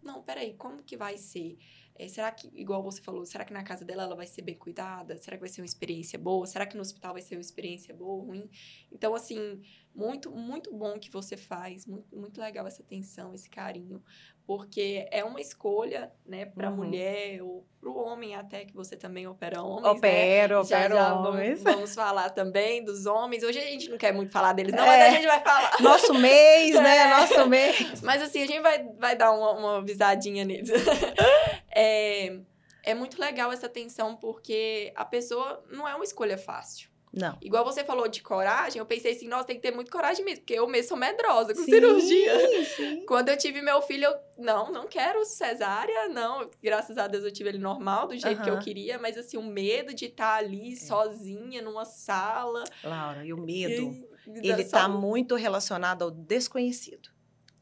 [0.04, 1.58] Não, peraí, como que vai ser?
[2.00, 4.56] É, será que, igual você falou, será que na casa dela ela vai ser bem
[4.56, 5.18] cuidada?
[5.18, 6.48] Será que vai ser uma experiência boa?
[6.48, 8.50] Será que no hospital vai ser uma experiência boa ou ruim?
[8.90, 9.62] Então, assim,
[9.94, 14.02] muito, muito bom que você faz, muito, muito legal essa atenção, esse carinho,
[14.48, 16.78] porque é uma escolha, né, para uhum.
[16.78, 20.62] mulher ou para o homem até, que você também opera homens, Opero, né?
[20.62, 21.62] opero já, já homens.
[21.62, 23.44] Vamos, vamos, falar também dos homens.
[23.44, 24.88] Hoje a gente não quer muito falar deles, não, é.
[24.88, 25.82] mas a gente vai falar.
[25.82, 26.80] Nosso mês, né?
[26.80, 26.82] é.
[26.82, 27.10] né?
[27.10, 28.02] Nosso mês.
[28.02, 30.70] Mas assim, a gente vai, vai dar uma, uma avisadinha neles.
[31.76, 32.40] é,
[32.84, 36.90] é muito legal essa atenção, porque a pessoa não é uma escolha fácil.
[37.12, 37.38] Não.
[37.42, 40.42] Igual você falou de coragem, eu pensei assim, nossa, tem que ter muito coragem mesmo,
[40.42, 42.66] porque eu mesmo sou medrosa com sim, cirurgia.
[42.66, 43.04] Sim.
[43.08, 46.50] Quando eu tive meu filho, eu, não, não quero cesárea, não.
[46.62, 48.44] Graças a Deus eu tive ele normal, do jeito uh -huh.
[48.44, 50.76] que eu queria, mas assim, o medo de estar ali é.
[50.76, 52.64] sozinha numa sala.
[52.84, 53.92] Laura, e o medo,
[54.28, 57.10] e, ele está muito relacionado ao desconhecido.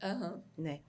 [0.02, 0.42] Uhum.
[0.58, 0.80] Né?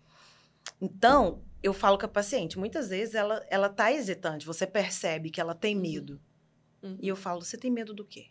[0.82, 5.42] Então, eu falo com a paciente, muitas vezes ela, ela tá hesitante, você percebe que
[5.42, 5.82] ela tem uhum.
[5.82, 6.22] medo.
[6.82, 6.98] Uhum.
[7.02, 8.28] E eu falo, você tem medo do quê?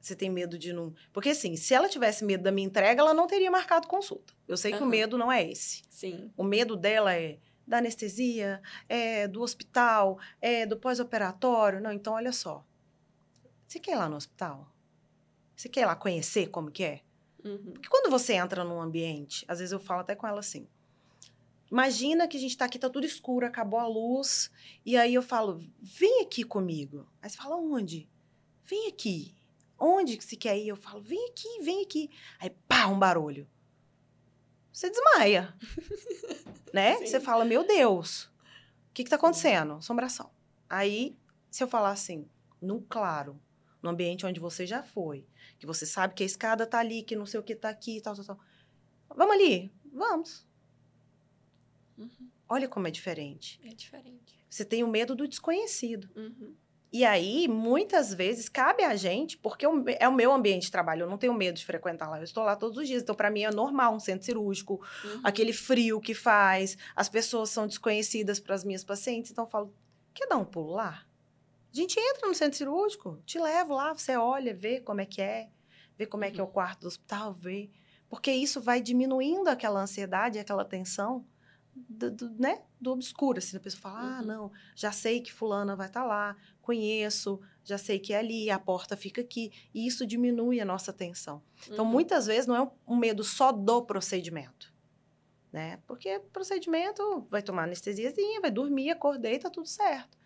[0.00, 0.94] Você tem medo de não.
[1.12, 4.34] Porque, assim, se ela tivesse medo da minha entrega, ela não teria marcado consulta.
[4.46, 4.78] Eu sei uhum.
[4.78, 5.82] que o medo não é esse.
[5.88, 6.30] Sim.
[6.36, 11.80] O medo dela é da anestesia, é do hospital, é do pós-operatório.
[11.80, 12.66] Não, então, olha só.
[13.66, 14.70] Você quer ir lá no hospital?
[15.56, 17.00] Você quer ir lá conhecer como que é?
[17.42, 17.72] Uhum.
[17.72, 20.68] Porque quando você entra num ambiente, às vezes eu falo até com ela assim.
[21.70, 24.50] Imagina que a gente tá aqui, tá tudo escuro, acabou a luz.
[24.84, 27.06] E aí eu falo, vem aqui comigo.
[27.20, 28.08] Aí você fala, onde?
[28.64, 29.34] Vem aqui.
[29.78, 30.68] Onde que se quer ir?
[30.68, 32.10] Eu falo, vem aqui, vem aqui.
[32.38, 33.48] Aí, pá, um barulho.
[34.72, 35.54] Você desmaia.
[36.72, 36.96] né?
[36.96, 37.06] Sim.
[37.06, 39.74] Você fala, meu Deus, o que que tá acontecendo?
[39.74, 40.30] Assombração.
[40.68, 41.16] Aí,
[41.50, 42.28] se eu falar assim,
[42.60, 43.40] no claro,
[43.82, 45.26] no ambiente onde você já foi,
[45.58, 48.00] que você sabe que a escada tá ali, que não sei o que tá aqui,
[48.00, 48.38] tal, tal, tal.
[49.14, 49.72] Vamos ali?
[49.92, 50.46] Vamos.
[51.96, 52.28] Uhum.
[52.48, 53.60] Olha como é diferente.
[53.64, 54.38] É diferente.
[54.48, 56.08] Você tem o medo do desconhecido.
[56.14, 56.54] Uhum.
[56.92, 61.10] E aí, muitas vezes, cabe a gente, porque é o meu ambiente de trabalho, eu
[61.10, 63.02] não tenho medo de frequentar lá, eu estou lá todos os dias.
[63.02, 65.20] Então, para mim, é normal um centro cirúrgico, uhum.
[65.24, 69.32] aquele frio que faz, as pessoas são desconhecidas para as minhas pacientes.
[69.32, 69.74] Então, eu falo,
[70.14, 71.04] quer dar um pulo lá?
[71.72, 75.20] A gente entra no centro cirúrgico, te levo lá, você olha, vê como é que
[75.20, 75.48] é,
[75.98, 76.52] vê como é que é o uhum.
[76.52, 77.70] quarto do hospital, vê.
[78.08, 81.26] Porque isso vai diminuindo aquela ansiedade, aquela tensão
[81.74, 84.18] do, do, né, do obscuro, assim, a pessoa fala, ah, uhum.
[84.18, 88.18] ah, não, já sei que fulana vai estar tá lá, conheço, já sei que é
[88.18, 91.42] ali, a porta fica aqui, e isso diminui a nossa atenção.
[91.68, 91.90] Então, uhum.
[91.90, 94.72] muitas vezes, não é um medo só do procedimento,
[95.52, 100.18] né, porque procedimento, vai tomar anestesiazinha, vai dormir, acordei, tá tudo certo.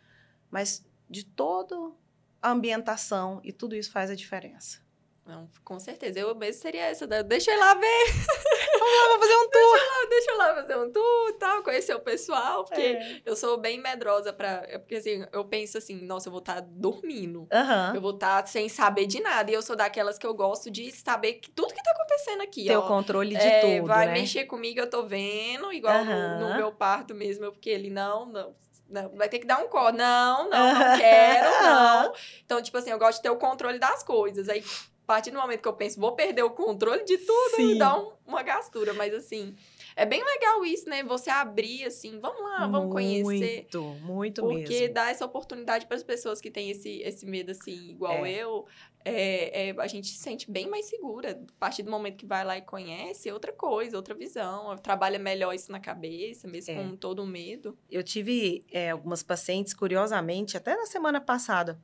[0.51, 1.93] Mas de toda
[2.41, 4.81] a ambientação, e tudo isso faz a diferença.
[5.29, 6.19] Não, com certeza.
[6.19, 7.07] Eu mesmo seria essa.
[7.07, 7.85] Da, deixa eu ir lá ver.
[8.79, 9.79] Vamos lá, fazer um tour.
[9.79, 12.65] Deixa eu lá, deixa eu lá fazer um tour e tal, conhecer o pessoal.
[12.65, 13.23] Porque é.
[13.25, 14.63] eu sou bem medrosa pra.
[14.67, 17.41] É porque assim, eu penso assim, nossa, eu vou estar tá dormindo.
[17.41, 17.95] Uhum.
[17.95, 19.51] Eu vou estar tá sem saber de nada.
[19.51, 22.67] E eu sou daquelas que eu gosto de saber que, tudo que tá acontecendo aqui.
[22.67, 23.89] Ter ó, o controle de é, tudo.
[23.89, 24.13] Vai né?
[24.13, 26.39] mexer comigo, eu tô vendo, igual uhum.
[26.39, 28.55] no, no, meu parto mesmo, porque ele não, não.
[28.89, 29.93] Não, vai ter que dar um cor.
[29.93, 32.13] Não, não, não quero, não.
[32.43, 34.49] Então, tipo assim, eu gosto de ter o controle das coisas.
[34.49, 34.65] Aí,
[35.09, 37.79] partir do momento que eu penso, vou perder o controle de tudo, Sim.
[37.79, 38.93] dá um, uma gastura.
[38.93, 39.57] Mas assim,
[39.97, 41.03] é bem legal isso, né?
[41.03, 43.67] Você abrir assim, vamos lá, vamos muito, conhecer.
[43.73, 44.69] Muito, muito porque mesmo.
[44.69, 48.33] Porque dá essa oportunidade para as pessoas que têm esse, esse medo, assim, igual é.
[48.33, 48.67] eu.
[49.03, 51.41] É, é, a gente se sente bem mais segura.
[51.57, 54.77] A partir do momento que vai lá e conhece, é outra coisa, outra visão.
[54.77, 56.77] Trabalha melhor isso na cabeça, mesmo é.
[56.77, 57.79] com todo o medo.
[57.91, 61.81] Eu tive é, algumas pacientes, curiosamente, até na semana passada,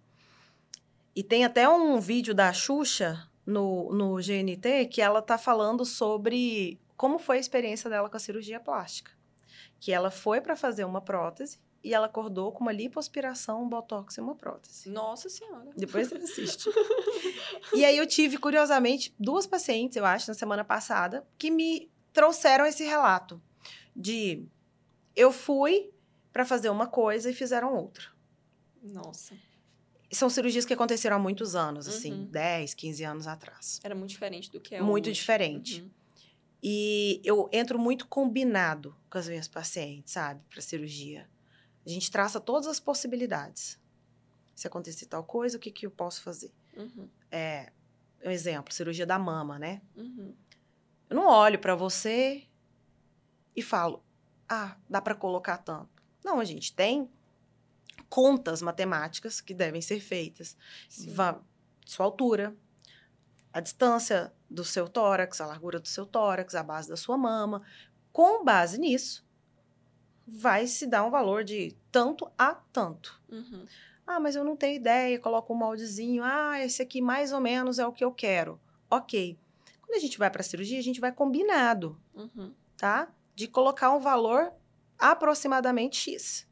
[1.15, 6.81] e tem até um vídeo da Xuxa no, no GNT que ela tá falando sobre
[6.97, 9.13] como foi a experiência dela com a cirurgia plástica.
[9.79, 14.17] Que ela foi para fazer uma prótese e ela acordou com uma lipoaspiração, um botox
[14.17, 14.89] e uma prótese.
[14.89, 15.71] Nossa Senhora!
[15.77, 16.71] Depois você assiste.
[17.75, 22.65] e aí eu tive, curiosamente, duas pacientes, eu acho, na semana passada, que me trouxeram
[22.65, 23.41] esse relato
[23.95, 24.47] de
[25.15, 25.91] eu fui
[26.33, 28.05] para fazer uma coisa e fizeram outra.
[28.83, 29.35] Nossa
[30.13, 32.25] são cirurgias que aconteceram há muitos anos, assim, uhum.
[32.27, 33.81] 10, 15 anos atrás.
[33.83, 35.15] Era muito diferente do que é Muito hoje.
[35.15, 35.83] diferente.
[35.83, 35.91] Uhum.
[36.63, 41.29] E eu entro muito combinado com as minhas pacientes, sabe, para cirurgia.
[41.85, 43.79] A gente traça todas as possibilidades.
[44.55, 46.53] Se acontecer tal coisa, o que, que eu posso fazer?
[46.77, 47.09] Uhum.
[47.31, 47.71] É,
[48.25, 49.83] um exemplo, cirurgia da mama, né?
[49.95, 50.35] Uhum.
[51.11, 52.45] Eu não olho para você
[53.55, 54.03] e falo,
[54.49, 56.03] ah, dá para colocar tanto.
[56.25, 57.11] Não, a gente tem
[58.09, 60.57] contas matemáticas que devem ser feitas.
[61.09, 61.41] Vá,
[61.87, 62.55] sua altura,
[63.53, 67.63] a distância do seu tórax, a largura do seu tórax, a base da sua mama.
[68.13, 69.25] Com base nisso,
[70.27, 73.21] vai se dar um valor de tanto a tanto.
[73.29, 73.67] Uhum.
[74.07, 76.23] Ah, mas eu não tenho ideia, coloco um moldezinho.
[76.25, 78.61] Ah, esse aqui mais ou menos é o que eu quero.
[78.91, 79.39] Ok.
[79.81, 82.53] Quando a gente vai para a cirurgia, a gente vai combinado, Uhum.
[82.77, 83.09] tá?
[83.35, 84.53] De colocar um valor
[84.99, 86.47] aproximadamente X.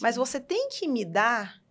[0.00, 1.62] Mas você tem que me dar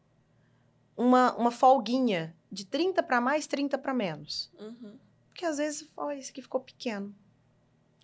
[0.96, 4.52] uma, uma folguinha de 30 para mais, 30 para menos.
[4.60, 4.98] Uhum.
[5.30, 7.16] Porque às vezes, ó, esse aqui ficou pequeno.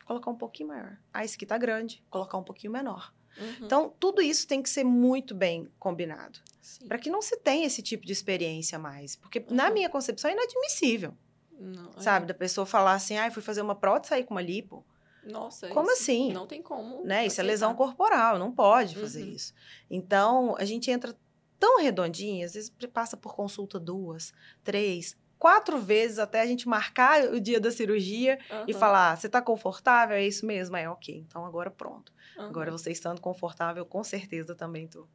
[0.06, 0.98] Colocar um pouquinho maior.
[1.14, 2.04] Ah, esse aqui tá grande.
[2.10, 3.14] Colocar um pouquinho menor.
[3.38, 3.66] Uhum.
[3.66, 6.40] Então, tudo isso tem que ser muito bem combinado.
[6.88, 9.16] Para que não se tenha esse tipo de experiência mais.
[9.16, 9.74] Porque, na Uhum.
[9.74, 11.18] minha concepção, é inadmissível.
[11.60, 12.02] Não, é.
[12.02, 12.26] Sabe?
[12.28, 14.86] Da pessoa falar assim, ah, fui fazer uma prótese e sair com uma lipo.
[15.26, 16.34] Nossa, Como isso assim?
[16.34, 17.04] Não tem como.
[17.06, 17.26] Né?
[17.26, 19.32] Isso é lesão corporal, não pode fazer Uhum.
[19.32, 19.54] isso.
[19.90, 21.16] Então, a gente entra
[21.60, 24.34] tão redondinho, às vezes passa por consulta duas,
[24.64, 29.30] três, quatro vezes até a gente marcar o dia da cirurgia e Aham, falar: você
[29.30, 30.16] tá confortável?
[30.16, 30.76] É isso mesmo?
[30.78, 31.26] É ok.
[31.28, 32.14] Então agora pronto.
[32.38, 32.50] aham.
[32.50, 35.08] Agora você estando confortável, com certeza também tô.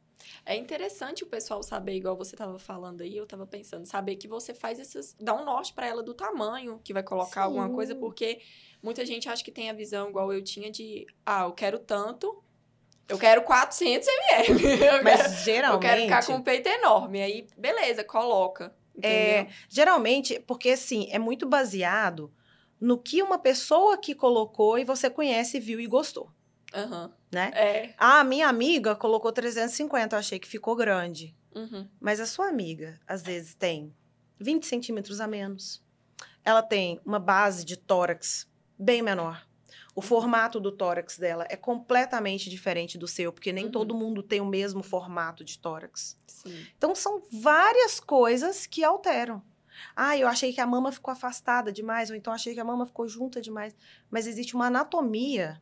[0.45, 4.27] É interessante o pessoal saber, igual você estava falando aí, eu estava pensando, saber que
[4.27, 5.15] você faz essas.
[5.19, 7.73] dá um norte para ela do tamanho que vai colocar alguma Sim.
[7.73, 8.41] coisa, porque
[8.81, 12.43] muita gente acha que tem a visão igual eu tinha de, ah, eu quero tanto,
[13.07, 14.63] eu quero 400 ml.
[14.85, 15.81] Eu, Mas quero, eu geralmente.
[15.81, 17.21] quero ficar com um peito enorme.
[17.23, 18.71] Aí, beleza, coloca.
[19.01, 22.31] É, geralmente, porque assim, é muito baseado
[22.79, 26.31] no que uma pessoa que colocou e você conhece, viu e gostou,
[26.73, 27.11] Aham.
[27.31, 27.51] né?
[27.55, 27.93] É.
[27.97, 31.35] Ah, minha amiga colocou 350, eu achei que ficou grande.
[31.55, 31.89] Uhum.
[31.99, 33.91] Mas a sua amiga, às vezes, tem
[34.39, 35.83] 20 centímetros a menos.
[36.43, 38.47] Ela tem uma base de tórax
[38.79, 39.45] bem menor.
[39.93, 43.71] O formato do tórax dela é completamente diferente do seu, porque nem Uhum.
[43.71, 46.17] todo mundo tem o mesmo formato de tórax.
[46.25, 46.65] Sim.
[46.77, 49.43] Então, são várias coisas que alteram.
[49.95, 52.85] Ah, eu achei que a mama ficou afastada demais, ou então achei que a mama
[52.85, 53.75] ficou junta demais.
[54.09, 55.61] Mas existe uma anatomia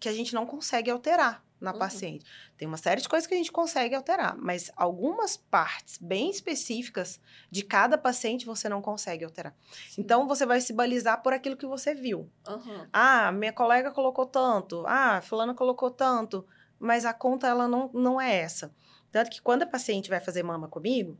[0.00, 1.78] que a gente não consegue alterar na Uhum.
[1.78, 2.24] paciente.
[2.56, 7.20] Tem uma série de coisas que a gente consegue alterar, mas algumas partes bem específicas
[7.50, 9.54] de cada paciente você não consegue alterar.
[9.88, 10.00] sim.
[10.02, 12.30] Então, você vai se balizar por aquilo que você viu.
[12.46, 12.88] Aham.
[12.92, 14.84] Ah, minha colega colocou tanto.
[14.86, 16.46] Ah, fulana colocou tanto.
[16.78, 18.72] Mas a conta, ela não, não é essa.
[19.10, 21.18] Tanto que quando a paciente vai fazer mama comigo,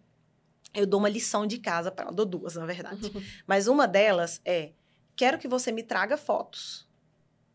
[0.75, 2.13] eu dou uma lição de casa para ela.
[2.15, 3.11] Dou duas, na verdade.
[3.47, 4.73] Mas uma delas é:
[5.17, 6.87] quero que você me traga fotos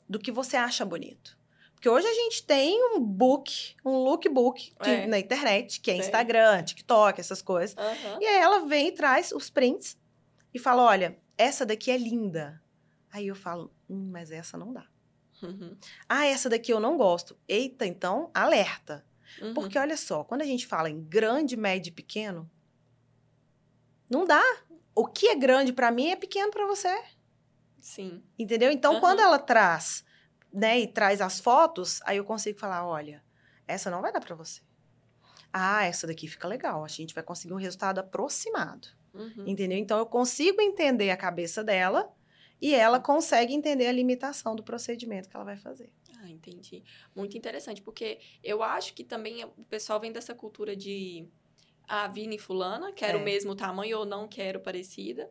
[0.10, 1.38] do que você acha bonito.
[1.84, 5.06] Porque hoje a gente tem um book, um lookbook que- É.
[5.06, 5.98] na internet, que é.
[5.98, 7.76] Instagram, TikTok, essas coisas.
[7.78, 8.20] Aham.
[8.22, 9.98] E aí ela vem e traz os prints
[10.54, 12.64] e fala: olha, essa daqui é linda.
[13.12, 14.88] Aí eu falo, hum, mas essa não dá.
[15.42, 15.76] Uhum.
[16.08, 17.38] Ah, essa daqui eu não gosto.
[17.50, 19.06] Eita, então, alerta.
[19.42, 19.54] Uhum.
[19.54, 22.50] Porque olha só, quando a gente fala em grande, médio e pequeno,
[24.10, 24.42] não dá.
[24.96, 26.98] O que é grande para mim é pequeno para você.
[27.82, 28.24] Sim.
[28.40, 28.72] Entendeu?
[28.72, 29.02] Então, Aham.
[29.02, 30.06] quando ela traz,
[30.54, 33.24] né, e traz as fotos, aí eu consigo falar, olha,
[33.68, 34.62] essa não vai dar para você.
[35.52, 36.84] Ah, essa daqui fica legal.
[36.84, 38.88] A gente vai conseguir um resultado aproximado.
[39.14, 39.46] Uhum.
[39.48, 39.78] Entendeu?
[39.78, 42.12] Então, eu consigo entender a cabeça dela
[42.60, 45.92] e ela consegue entender a limitação do procedimento que ela vai fazer.
[46.20, 46.84] Ah, entendi.
[47.16, 51.28] Muito interessante, porque eu acho que também o pessoal vem dessa cultura de
[51.88, 53.22] ah, Vini fulana, quero É.
[53.22, 55.30] o mesmo tamanho ou não quero parecida.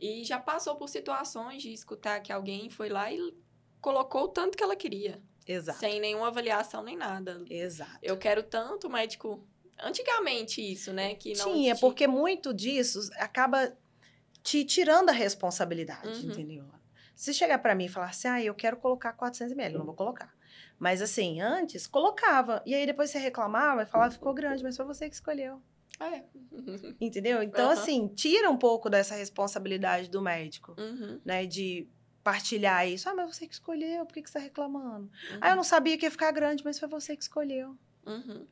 [0.00, 3.18] E já passou por situações de escutar que alguém foi lá e
[3.80, 5.78] colocou o tanto que ela queria, Exato.
[5.80, 7.42] sem nenhuma avaliação nem nada.
[7.48, 7.98] Exato.
[8.02, 9.46] Eu quero tanto, o médico.
[9.82, 11.14] Antigamente isso, né?
[11.14, 13.74] Que não Tinha, ti- porque muito disso acaba
[14.42, 16.32] te tirando a responsabilidade, Uhum.
[16.32, 16.64] entendeu?
[17.14, 19.86] Se chegar pra mim e falar assim, ah, eu quero colocar 400 ml, eu não
[19.86, 20.34] vou colocar.
[20.78, 22.62] Mas assim, antes, colocava.
[22.64, 25.60] E aí depois você reclamava e falava, ficou grande, mas foi você que escolheu.
[25.98, 26.24] É.
[27.00, 27.42] Entendeu?
[27.42, 27.72] Então, Aham.
[27.80, 31.44] assim, tira um pouco dessa responsabilidade do médico, Uhum, né?
[31.44, 31.86] De
[32.30, 33.08] partilhar isso.
[33.08, 35.10] Ah, mas você que escolheu, por que, que você tá reclamando?
[35.30, 37.76] uhum, Ah, eu não sabia que ia ficar grande, mas foi você que escolheu.
[38.06, 38.46] uhum.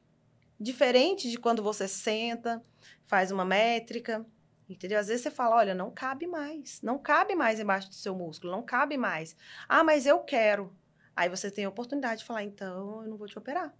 [0.61, 2.63] Diferente de quando você senta,
[3.07, 4.27] faz uma métrica,
[4.69, 4.99] entendeu?
[4.99, 8.53] Às vezes você fala, olha, não cabe mais, não cabe mais embaixo do seu músculo,
[8.53, 9.37] não cabe mais.
[9.69, 10.77] Ah, mas eu quero.
[11.17, 13.75] Aí você tem a oportunidade de falar, então eu não vou te operar.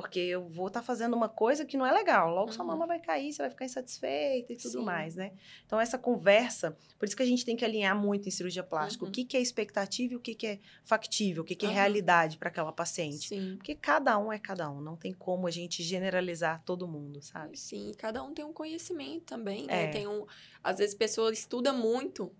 [0.00, 2.32] Porque eu vou estar fazendo uma coisa que não é legal.
[2.34, 2.70] Logo sua Uhum.
[2.72, 4.84] mama vai cair, você vai ficar insatisfeita e tudo Sim.
[4.84, 5.32] mais, né?
[5.66, 9.04] Então, essa conversa, por isso que a gente tem que alinhar muito em cirurgia plástica.
[9.04, 9.10] Uhum.
[9.10, 11.68] O que, que é expectativa e o que, que é factível, o que, que é
[11.70, 13.28] realidade para aquela paciente.
[13.28, 13.56] Sim.
[13.56, 17.56] Porque cada um é cada um, não tem como a gente generalizar todo mundo, sabe?
[17.58, 19.84] Sim, cada um tem um conhecimento também, né?
[19.84, 19.86] É.
[19.88, 20.24] Tem um,
[20.62, 22.32] às vezes a pessoa estuda muito.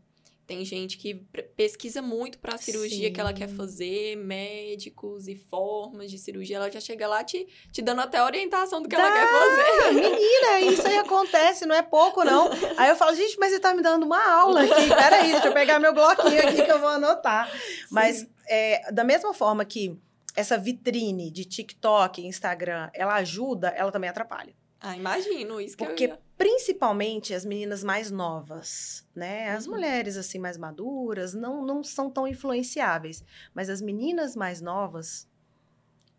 [0.49, 1.15] Tem gente que
[1.55, 3.55] pesquisa muito para a cirurgia que ela quer Sim.
[3.55, 6.57] fazer, médicos e formas de cirurgia.
[6.57, 9.15] Ela já chega lá te, te dando até orientação do que ela Dá!
[9.15, 9.93] quer fazer.
[9.93, 12.49] Menina, isso aí acontece, não é pouco, não.
[12.79, 14.89] Aí eu falo, gente, mas você tá me dando uma aula aqui.
[14.89, 17.53] Peraí, deixa eu pegar meu bloquinho aqui que eu vou anotar.
[17.91, 18.29] Mas, Sim.
[18.49, 19.99] é, da mesma forma que
[20.35, 24.55] essa vitrine de TikTok, Instagram, ela ajuda, ela também atrapalha.
[24.91, 26.19] Ah, imagino isso que Porque eu ia...
[26.37, 29.51] principalmente as meninas mais novas, né?
[29.51, 29.75] As Uhum.
[29.75, 33.23] mulheres assim mais maduras não, não são tão influenciáveis,
[33.55, 35.29] mas as meninas mais novas,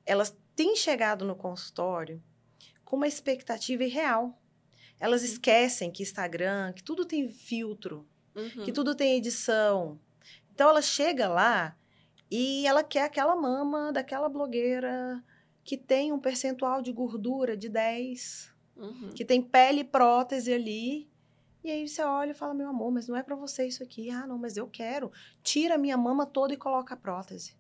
[0.05, 2.22] elas têm chegado no consultório
[2.86, 4.38] com uma expectativa irreal.
[4.99, 8.05] Elas esquecem que Instagram, que tudo tem filtro,
[8.36, 8.63] Uhum.
[8.63, 9.99] que tudo tem edição.
[10.53, 11.76] Então ela chega lá
[12.30, 15.24] e ela quer aquela mama daquela blogueira
[15.63, 19.10] que tem um percentual de gordura de 10, Uhum.
[19.14, 21.10] que tem pele e prótese ali.
[21.64, 24.10] E aí você olha e fala: "Meu amor, mas não é pra você isso aqui".
[24.10, 25.12] "Ah, não, mas eu quero".
[25.44, 27.56] Tira a minha mama toda e coloca a prótese.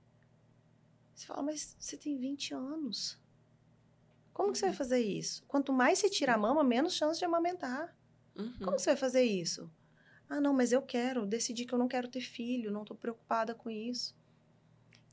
[1.13, 3.19] Você fala: "Mas você tem 20 anos.
[4.33, 5.43] Como que você vai fazer isso?
[5.47, 7.93] Quanto mais você tira a mama, menos chance de amamentar.
[8.37, 8.53] Uhum.
[8.63, 9.69] Como você vai fazer isso?
[10.29, 11.25] Ah, não, mas eu quero.
[11.25, 14.15] Decidi que eu não quero ter filho, não tô preocupada com isso.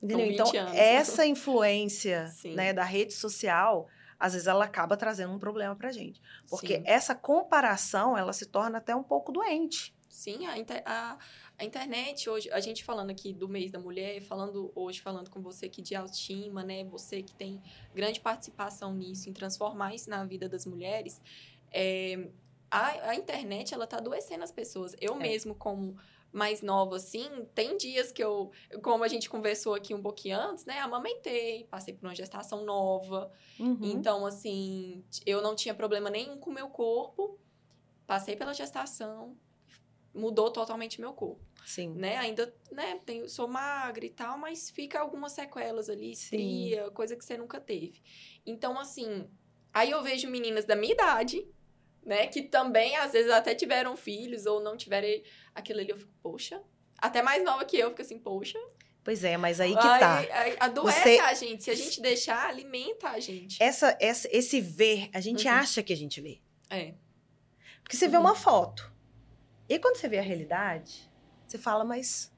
[0.00, 0.28] Entendeu?
[0.28, 0.76] 20 Então, anos.
[0.76, 3.88] essa influência né, da rede social,
[4.18, 6.20] às vezes ela acaba trazendo um problema pra gente.
[6.48, 6.82] Porque Sim.
[6.86, 9.94] essa comparação, ela se torna até um pouco doente.
[10.08, 11.18] Sim, a, inter- a-
[11.58, 15.42] a internet hoje, a gente falando aqui do mês da mulher, falando hoje, falando com
[15.42, 16.84] você aqui de autoestima, né?
[16.84, 17.60] Você que tem
[17.94, 21.20] grande participação nisso, em transformar isso na vida das mulheres.
[21.72, 22.28] é,
[22.70, 24.94] a, a internet, ela tá adoecendo as pessoas.
[25.00, 25.18] Eu É.
[25.18, 25.96] mesmo, como
[26.36, 28.50] mais nova, assim, tem dias que eu,
[28.82, 30.78] como a gente conversou aqui um pouquinho antes, né?
[30.80, 33.32] Amamentei, passei por uma gestação nova.
[33.58, 33.78] Uhum.
[33.80, 37.38] Então, assim, eu não tinha problema nenhum com o meu corpo.
[38.06, 39.34] Passei pela gestação,
[40.14, 41.94] mudou totalmente meu corpo, Sim.
[41.94, 42.18] né?
[42.18, 47.24] Ainda, né, tenho, sou magra e tal, mas fica algumas sequelas ali, estria, coisa que
[47.24, 48.02] você nunca teve.
[48.44, 49.26] Então, assim,
[49.72, 51.48] aí eu vejo meninas da minha idade,
[52.06, 55.08] né, que também às vezes até tiveram filhos ou não tiveram
[55.54, 56.62] aquilo ali, eu fico, poxa,
[56.96, 58.58] até mais nova que eu, fico assim, poxa.
[59.04, 60.18] Pois é, mas aí que tá.
[60.18, 61.62] aí adoece Você- a gente.
[61.64, 63.62] Se a gente deixar, alimenta a gente.
[63.62, 65.52] Essa, essa, esse ver, a gente Uhum.
[65.54, 66.40] acha que a gente vê.
[66.70, 66.94] É.
[67.84, 68.22] Porque você vê Uhum.
[68.24, 68.92] uma foto.
[69.68, 71.08] E quando você vê a realidade,
[71.46, 72.32] você fala, mas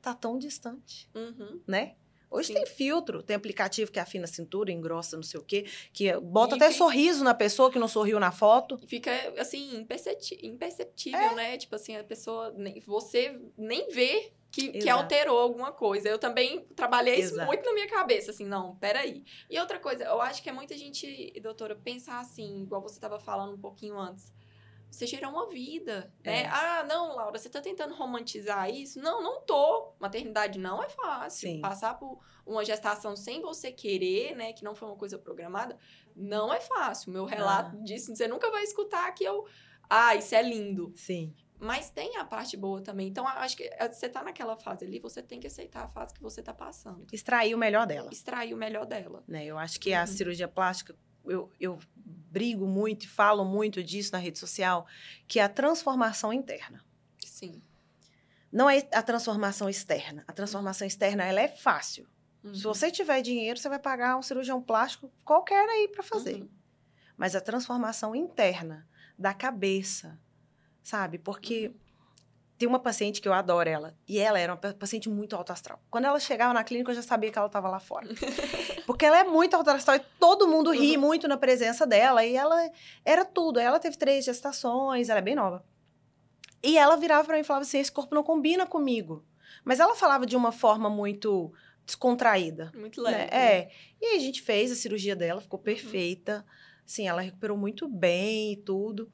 [0.00, 1.60] tá tão distante, Uhum.
[1.66, 1.94] né?
[2.30, 2.54] Hoje Sim.
[2.54, 6.54] tem filtro, tem aplicativo que afina a cintura, engrossa, não sei o quê, que bota
[6.54, 8.78] E até que- sorriso na pessoa que não sorriu na foto.
[8.86, 11.34] Fica, assim, impercepti- imperceptível, É.
[11.34, 11.56] né?
[11.58, 16.08] Tipo assim, a pessoa, nem, você nem vê que, que alterou alguma coisa.
[16.08, 17.46] Eu também trabalhei isso Exato.
[17.46, 19.22] muito na minha cabeça, assim, não, peraí.
[19.50, 23.18] E outra coisa, eu acho que é muita gente, doutora, pensar assim, igual você estava
[23.20, 24.32] falando um pouquinho antes.
[24.90, 26.42] Você gerou uma vida, né?
[26.42, 26.46] É.
[26.46, 28.98] Ah, não, Laura, você tá tentando romantizar isso?
[29.00, 29.92] Não, não tô.
[29.98, 31.48] Maternidade não é fácil.
[31.50, 31.60] Sim.
[31.60, 34.52] Passar por uma gestação sem você querer, né?
[34.52, 35.76] Que não foi uma coisa programada,
[36.14, 37.12] não é fácil.
[37.12, 37.84] Meu relato Ah.
[37.84, 39.46] disso, você nunca vai escutar que eu...
[39.90, 40.92] Ah, isso é lindo.
[40.96, 41.34] Sim.
[41.58, 43.08] Mas tem a parte boa também.
[43.08, 46.12] Então, acho que eh, você tá naquela fase ali, você tem que aceitar a fase
[46.14, 47.06] que você tá passando.
[47.12, 48.10] Extrair o melhor dela.
[48.12, 49.24] Extrair o melhor dela.
[49.26, 49.44] Né?
[49.46, 50.06] Eu acho que a Uhum.
[50.06, 51.78] cirurgia plástica, eu, eu
[52.36, 54.86] brigo muito e falo muito disso na rede social,
[55.26, 56.84] que é a transformação interna.
[57.24, 57.62] Sim.
[58.52, 60.22] Não é a transformação externa.
[60.28, 62.06] A transformação externa, ela é fácil.
[62.44, 62.54] Uhum.
[62.54, 66.42] Se você tiver dinheiro, você vai pagar um cirurgião plástico qualquer aí para fazer.
[66.42, 66.48] Uhum.
[67.16, 68.86] Mas a transformação interna
[69.18, 70.18] da cabeça,
[70.82, 71.16] sabe?
[71.18, 71.74] Porque Uhum.
[72.58, 75.52] tem uma paciente que eu adoro ela, e ela era uma pa- paciente muito alto
[75.54, 75.82] astral.
[75.90, 78.06] Quando ela chegava na clínica, eu já sabia que ela estava lá fora.
[78.86, 81.02] Porque ela é muito alto astral e todo mundo ri Uhum.
[81.02, 82.70] muito na presença dela, e ela
[83.04, 83.58] era tudo.
[83.58, 85.64] Ela teve três gestações, ela é bem nova.
[86.62, 89.24] E ela virava para mim e falava assim: esse corpo não combina comigo.
[89.64, 91.52] Mas ela falava de uma forma muito
[91.84, 92.72] descontraída.
[92.74, 93.10] Muito né?
[93.10, 93.34] leve.
[93.34, 93.70] É.
[94.00, 96.44] E aí a gente fez a cirurgia dela, ficou perfeita.
[96.84, 99.10] Sim, ela recuperou muito bem e tudo.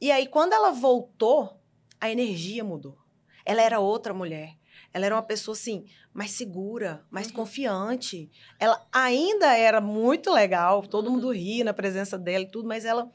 [0.00, 1.58] E aí, quando ela voltou,
[1.98, 2.98] a energia mudou.
[3.46, 4.56] Ela era outra mulher.
[4.94, 7.32] Ela era uma pessoa, assim, mais segura, mais Uhum.
[7.34, 8.30] confiante.
[8.60, 11.14] Ela ainda era muito legal, todo Uhum.
[11.14, 13.10] mundo ria na presença dela e tudo, mas ela.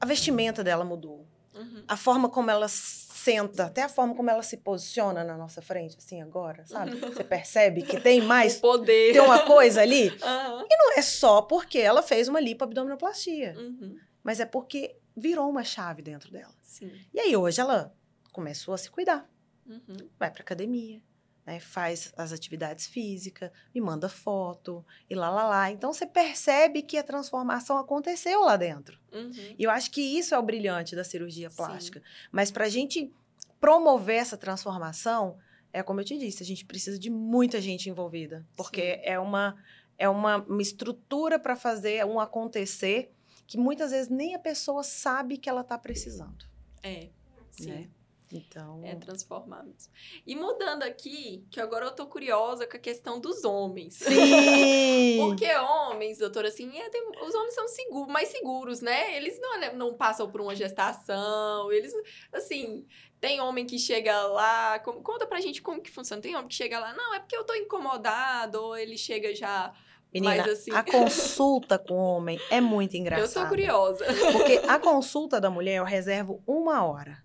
[0.00, 1.26] A vestimenta dela mudou.
[1.54, 1.84] Uhum.
[1.86, 5.98] A forma como ela senta, até a forma como ela se posiciona na nossa frente,
[5.98, 6.92] assim, agora, sabe?
[7.14, 8.56] Você percebe que tem mais.
[8.56, 9.12] O poder.
[9.12, 10.64] Tem uma coisa ali Aham.
[10.70, 13.98] não é só porque ela fez uma lipoabdominoplastia, Uhum.
[14.24, 16.54] mas é porque virou uma chave dentro dela.
[16.62, 16.90] Sim.
[17.12, 17.92] E aí hoje ela
[18.32, 19.28] começou a se cuidar,
[19.66, 20.08] Uhum.
[20.18, 21.02] vai pra academia,
[21.46, 25.70] né, faz as atividades físicas, me manda foto e lá lá lá.
[25.70, 28.98] Então você percebe que a transformação aconteceu lá dentro.
[29.12, 29.54] Uhum.
[29.58, 31.56] E eu acho que isso é o brilhante da cirurgia Sim.
[31.56, 32.02] plástica.
[32.30, 33.12] Mas pra gente
[33.60, 35.38] promover essa transformação,
[35.72, 39.00] é como eu te disse, a gente precisa de muita gente envolvida, porque Sim.
[39.04, 39.56] é uma
[39.98, 43.12] é uma, uma estrutura para fazer um acontecer
[43.46, 46.46] que muitas vezes nem a pessoa sabe que ela está precisando.
[46.82, 47.10] É.
[47.50, 47.70] Sim.
[47.70, 47.90] Né?
[48.32, 48.80] Então.
[48.84, 49.90] É transformar mesmo.
[50.26, 53.94] E mudando aqui, que agora eu tô curiosa com a questão dos homens.
[53.94, 55.16] Sim!
[55.18, 59.16] Porque homens, doutora, assim, é, tem- os homens são seguros, mais seguros, né?
[59.16, 61.92] Eles não, né, não passam por uma gestação, eles,
[62.32, 62.86] assim,
[63.20, 66.22] tem homem que chega lá, como- conta pra gente como que funciona.
[66.22, 69.72] Tem homem que chega lá, não, é porque eu tô incomodado, ou ele chega já
[70.12, 70.70] Menina, mais assim.
[70.72, 73.26] a consulta com o homem é muito engraçada.
[73.26, 74.04] Eu sou curiosa.
[74.32, 77.22] Porque a consulta da mulher eu reservo uma hora.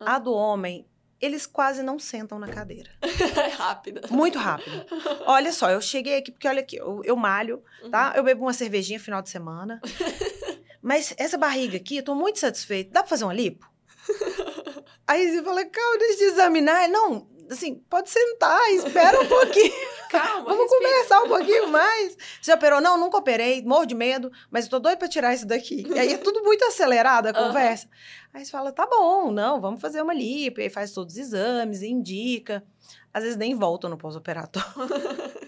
[0.00, 0.86] A do homem,
[1.20, 2.90] eles quase não sentam na cadeira.
[3.36, 4.02] É rápida.
[4.10, 4.84] Muito rápido.
[5.26, 7.90] Olha só, eu cheguei aqui, porque olha aqui, eu, eu malho, Uhum.
[7.90, 8.12] tá?
[8.16, 9.80] Eu bebo uma cervejinha final de semana.
[10.82, 12.90] Mas essa barriga aqui, eu tô muito satisfeita.
[12.92, 13.68] Dá pra fazer uma lipo?
[15.06, 16.88] Aí você fala, calma, deixa eu examinar.
[16.88, 19.72] Não, assim, pode sentar, espera um pouquinho.
[20.08, 20.90] Calma, Vamos respira.
[20.90, 22.16] conversar um pouquinho mais.
[22.40, 22.80] Você operou?
[22.80, 25.86] Não, nunca operei, morro de medo, mas eu tô doido pra tirar isso daqui.
[25.88, 27.88] E aí é tudo muito acelerado a conversa.
[28.32, 30.60] Aí você fala, tá bom, não, vamos fazer uma lipo.
[30.60, 32.64] E aí faz todos os exames, indica.
[33.12, 34.68] Às vezes nem volta no pós-operatório.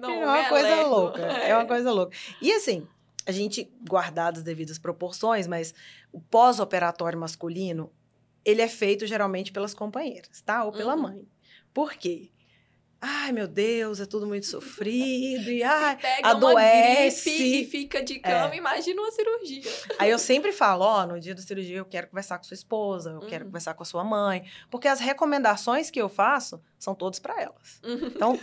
[0.00, 1.22] Não, é uma coisa louca.
[1.22, 2.16] É uma coisa louca.
[2.42, 2.86] E assim,
[3.26, 5.72] a gente, guardado as devidas proporções, mas
[6.12, 7.92] o pós-operatório masculino,
[8.44, 10.64] ele é feito geralmente pelas companheiras, tá?
[10.64, 11.02] Ou pela Uhum.
[11.02, 11.28] mãe.
[11.72, 12.30] Por quê?
[13.02, 15.50] Ai, meu Deus, é tudo muito sofrido.
[15.50, 17.30] E, Se ai, pega adoece.
[17.30, 19.62] uma gripe e fica de cama, imagina uma cirurgia.
[19.98, 23.10] Aí eu sempre falo, ó, no dia da cirurgia eu quero conversar com sua esposa,
[23.12, 23.50] eu quero Uhum.
[23.50, 27.80] conversar com a sua mãe, porque as recomendações que eu faço são todas para elas.
[27.84, 28.06] Uhum.
[28.06, 28.40] Então,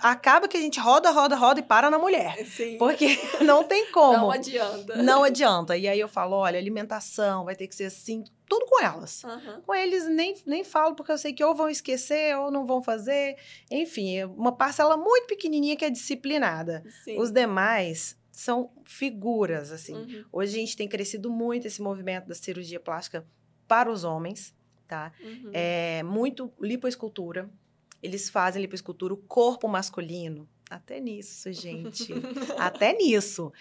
[0.00, 2.78] acaba que a gente roda, roda, roda e para na mulher, Sim.
[2.78, 4.16] porque não tem como.
[4.16, 5.02] Não adianta.
[5.02, 5.76] Não adianta.
[5.76, 9.24] E aí eu falo, olha, alimentação vai ter que ser assim, tudo com elas.
[9.24, 9.62] Aham.
[9.62, 12.82] Com eles nem, nem falo, porque eu sei que ou vão esquecer ou não vão
[12.82, 13.36] fazer.
[13.70, 16.82] Enfim, é uma parcela muito pequenininha que é disciplinada.
[17.04, 17.18] Sim.
[17.18, 19.94] Os demais são figuras, assim.
[19.94, 20.24] Uhum.
[20.32, 23.26] Hoje a gente tem crescido muito esse movimento da cirurgia plástica
[23.66, 24.54] para os homens,
[24.86, 25.12] tá?
[25.20, 25.50] Uhum.
[25.52, 27.50] É muito lipoescultura.
[28.00, 30.48] Eles fazem lipoescultura, o corpo masculino.
[30.70, 32.12] Até nisso, gente.
[32.58, 33.52] Até nisso.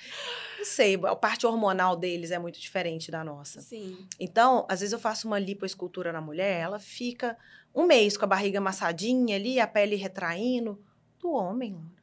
[0.57, 3.61] Não sei, a parte hormonal deles é muito diferente da nossa.
[3.61, 4.07] Sim.
[4.19, 7.37] Então, às vezes eu faço uma lipoescultura na mulher, ela fica
[7.73, 10.81] um mês com a barriga amassadinha ali, a pele retraindo.
[11.19, 11.97] Do homem, Laura.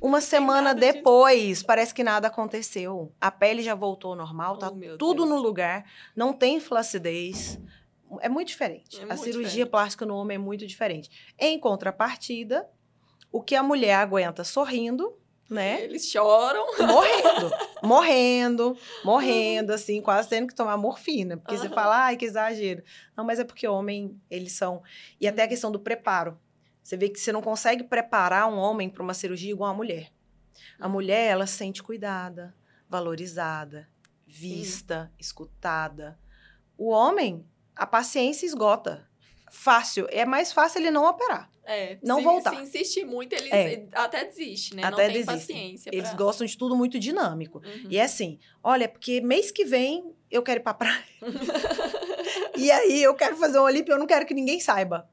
[0.00, 3.12] Uma semana depois, parece que nada aconteceu.
[3.20, 5.28] A pele já voltou ao normal, tá Oh, tudo Deus.
[5.30, 5.84] no lugar,
[6.14, 7.58] não tem flacidez.
[8.20, 9.00] É muito diferente.
[9.00, 9.70] É a muito cirurgia diferente.
[9.70, 11.10] plástica no homem é muito diferente.
[11.38, 12.68] Em contrapartida,
[13.36, 15.14] o que a mulher aguenta sorrindo,
[15.50, 15.82] né?
[15.82, 16.64] Eles choram.
[16.86, 21.36] morrendo, morrendo, morrendo, assim, quase tendo que tomar morfina.
[21.36, 21.74] Porque você Aham.
[21.74, 22.82] fala, ai, que exagero.
[23.14, 24.82] Não, mas é porque homem, eles são.
[25.20, 26.38] E até a questão do preparo.
[26.82, 30.10] Você vê que você não consegue preparar um homem para uma cirurgia igual a mulher.
[30.78, 32.54] A mulher, ela se sente cuidada,
[32.88, 33.86] valorizada,
[34.26, 36.18] vista, escutada.
[36.78, 39.05] O homem, a paciência esgota.
[39.50, 40.06] Fácil.
[40.10, 41.48] É mais fácil ele não operar.
[41.68, 42.54] É, Não se, voltar.
[42.54, 43.86] Se insistir muito, eles É.
[43.92, 44.84] até desistem, né?
[44.84, 45.36] Até não tem desistem.
[45.56, 45.90] paciência.
[45.92, 47.58] Eles pra- gostam de tudo muito dinâmico.
[47.58, 47.86] Uhum.
[47.90, 51.02] E é assim, olha, porque mês que vem eu quero ir pra praia.
[52.56, 55.08] e aí eu quero fazer uma lipo e eu não quero que ninguém saiba.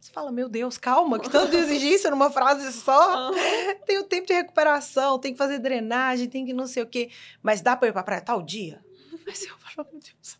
[0.00, 3.30] Você fala, meu Deus, calma, que tanta exigência numa frase só.
[3.84, 7.10] Tem o tempo de recuperação, tem que fazer drenagem, tem que não sei o quê.
[7.42, 8.80] Mas dá pra ir pra praia tal dia?
[9.28, 10.38] Mas eu falo, meu Deus.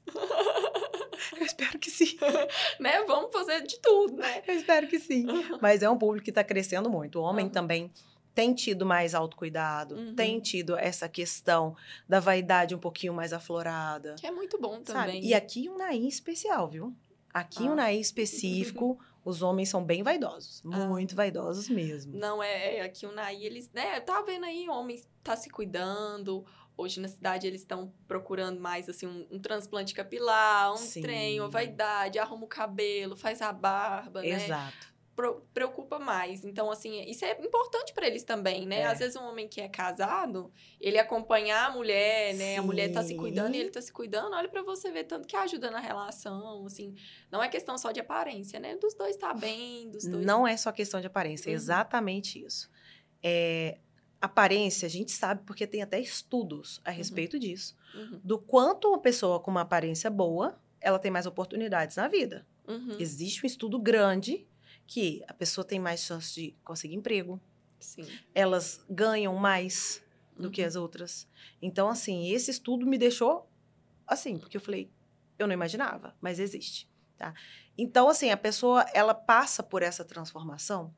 [1.39, 2.17] Eu espero que sim.
[2.81, 3.03] né?
[3.05, 4.43] Vamos fazer de tudo, né?
[4.47, 5.27] Eu espero que sim.
[5.61, 7.19] Mas é um público que está crescendo muito.
[7.19, 7.53] O homem Aham.
[7.53, 7.93] também
[8.35, 10.15] tem tido mais autocuidado, Uhum.
[10.15, 11.77] tem tido essa questão
[12.09, 14.15] da vaidade um pouquinho mais aflorada.
[14.19, 14.85] Que é muito bom Sabe?
[14.87, 15.25] também.
[15.25, 16.95] E aqui um naí especial, viu?
[17.35, 17.77] Aqui um Ah.
[17.77, 20.63] naí específico, os homens são bem vaidosos.
[20.73, 20.87] Ah.
[20.87, 22.17] Muito vaidosos mesmo.
[22.17, 26.47] Não, é, é aqui o Naí, eles, né, tá vendo aí, homens tá se cuidando.
[26.79, 31.03] Hoje na cidade eles estão procurando mais, assim, um, um transplante capilar, um Sim.
[31.03, 34.45] trem, uma vaidade, arruma o cabelo, faz a barba, né?
[34.45, 34.97] Exato.
[35.53, 36.45] Preocupa mais.
[36.45, 38.83] Então, assim, isso é importante pra eles também, né?
[38.83, 38.85] É.
[38.87, 42.57] Às vezes um homem que é casado, ele acompanhar a mulher, né?
[42.57, 43.61] A mulher tá se cuidando e Sim.
[43.63, 46.95] ele tá se cuidando, olha pra você ver tanto que ajuda na relação, assim.
[47.33, 48.77] Não é questão só de aparência, né?
[48.77, 50.25] Dos dois tá bem, dos dois...
[50.25, 51.57] Não é só questão de aparência, é Uhum.
[51.57, 52.71] exatamente isso.
[53.21, 53.79] É,
[54.21, 57.77] aparência, a gente sabe porque tem até estudos a respeito disso.
[57.95, 62.47] Uhum, do quanto uma pessoa com uma aparência boa, ela tem mais oportunidades na vida.
[62.67, 64.47] uhum, Existe um estudo grande
[64.87, 67.41] que a pessoa tem mais chance de conseguir emprego,
[67.79, 68.07] sim.
[68.35, 70.03] elas ganham mais
[70.37, 70.67] do que Uhum.
[70.69, 71.29] as outras.
[71.61, 73.49] Então, assim, esse estudo me deixou
[74.07, 74.91] assim, porque eu falei,
[75.39, 77.35] eu não imaginava, mas existe, tá?
[77.77, 80.95] Então, assim, a pessoa, ela passa por essa transformação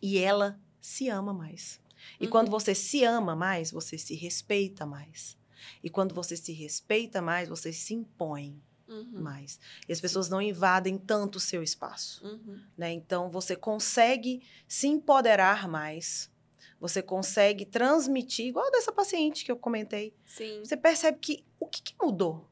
[0.00, 1.80] e ela se ama mais.
[2.20, 2.30] E Uhum.
[2.30, 5.36] quando você se ama mais, você se respeita mais.
[5.82, 8.60] E quando você se respeita mais, você se impõe.
[8.88, 9.20] uhum.
[9.20, 9.58] mais.
[9.88, 12.24] E as pessoas não invadem tanto o seu espaço.
[12.24, 12.60] Uhum.
[12.78, 12.92] Né?
[12.92, 16.30] Então, você consegue se empoderar mais.
[16.78, 20.14] Você consegue transmitir, igual dessa paciente que eu comentei.
[20.24, 20.60] Sim.
[20.64, 22.48] Você percebe que o que, que mudou?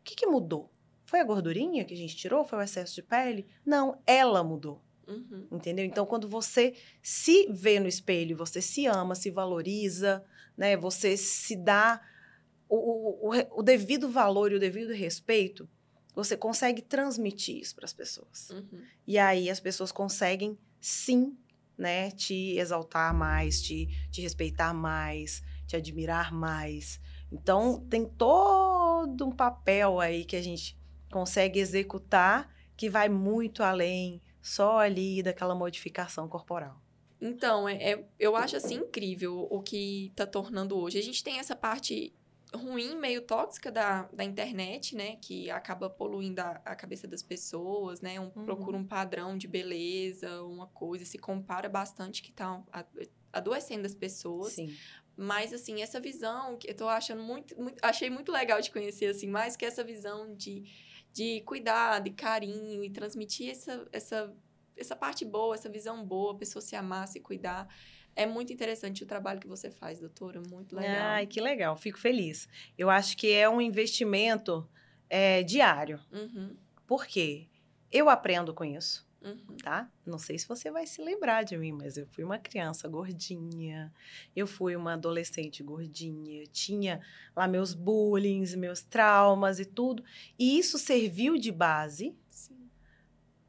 [0.00, 0.70] O que, que mudou?
[1.06, 2.44] Foi a gordurinha que a gente tirou?
[2.44, 3.44] Foi o excesso de pele?
[3.66, 4.80] Não, ela mudou.
[5.08, 5.48] Uhum.
[5.50, 5.84] Entendeu?
[5.84, 10.22] Então, quando você se vê no espelho, você se ama, se valoriza,
[10.56, 10.76] né?
[10.76, 12.00] Você se dá
[12.68, 15.68] o, o, o devido valor e o devido respeito,
[16.14, 18.50] você consegue transmitir isso para as pessoas.
[18.50, 18.82] Uhum.
[19.06, 21.36] E aí as pessoas conseguem, sim,
[21.76, 27.00] né, te exaltar mais, te, te respeitar mais, te admirar mais.
[27.30, 30.76] Então, tem todo um papel aí que a gente
[31.10, 36.80] consegue executar que vai muito além só ali daquela modificação corporal.
[37.20, 40.98] Então, é, é, eu acho assim incrível o que está tornando hoje.
[40.98, 42.14] A gente tem essa parte
[42.54, 45.16] ruim, meio tóxica da, da internet, né?
[45.16, 48.20] Que acaba poluindo a, a cabeça das pessoas, né?
[48.20, 48.44] Um, uhum.
[48.44, 52.62] Procura um padrão de beleza, uma coisa, se compara bastante que tá
[53.32, 54.52] adoecendo as pessoas.
[54.52, 54.74] Sim.
[55.16, 57.76] Mas, assim, essa visão que eu tô achando muito, muito...
[57.82, 60.62] Achei muito legal de conhecer, assim, mais que essa visão de,
[61.18, 64.32] de cuidado e carinho e transmitir essa, essa,
[64.76, 67.68] essa parte boa, essa visão boa, a pessoa se amar, se cuidar.
[68.14, 70.40] É muito interessante o trabalho que você faz, doutora.
[70.48, 70.94] Muito legal.
[70.96, 71.76] Ai, que legal.
[71.76, 72.48] Fico feliz.
[72.76, 74.68] Eu acho que é um investimento
[75.10, 76.00] é, diário.
[76.12, 76.56] Uhum.
[76.86, 77.48] Por quê?
[77.90, 79.04] Eu aprendo com isso.
[79.20, 79.56] Uhum.
[79.62, 79.90] Tá?
[80.06, 83.92] Não sei se você vai se lembrar de mim, mas eu fui uma criança gordinha,
[84.34, 87.00] eu fui uma adolescente gordinha, tinha
[87.34, 90.04] lá meus bullying, meus traumas e tudo,
[90.38, 92.16] e isso serviu de base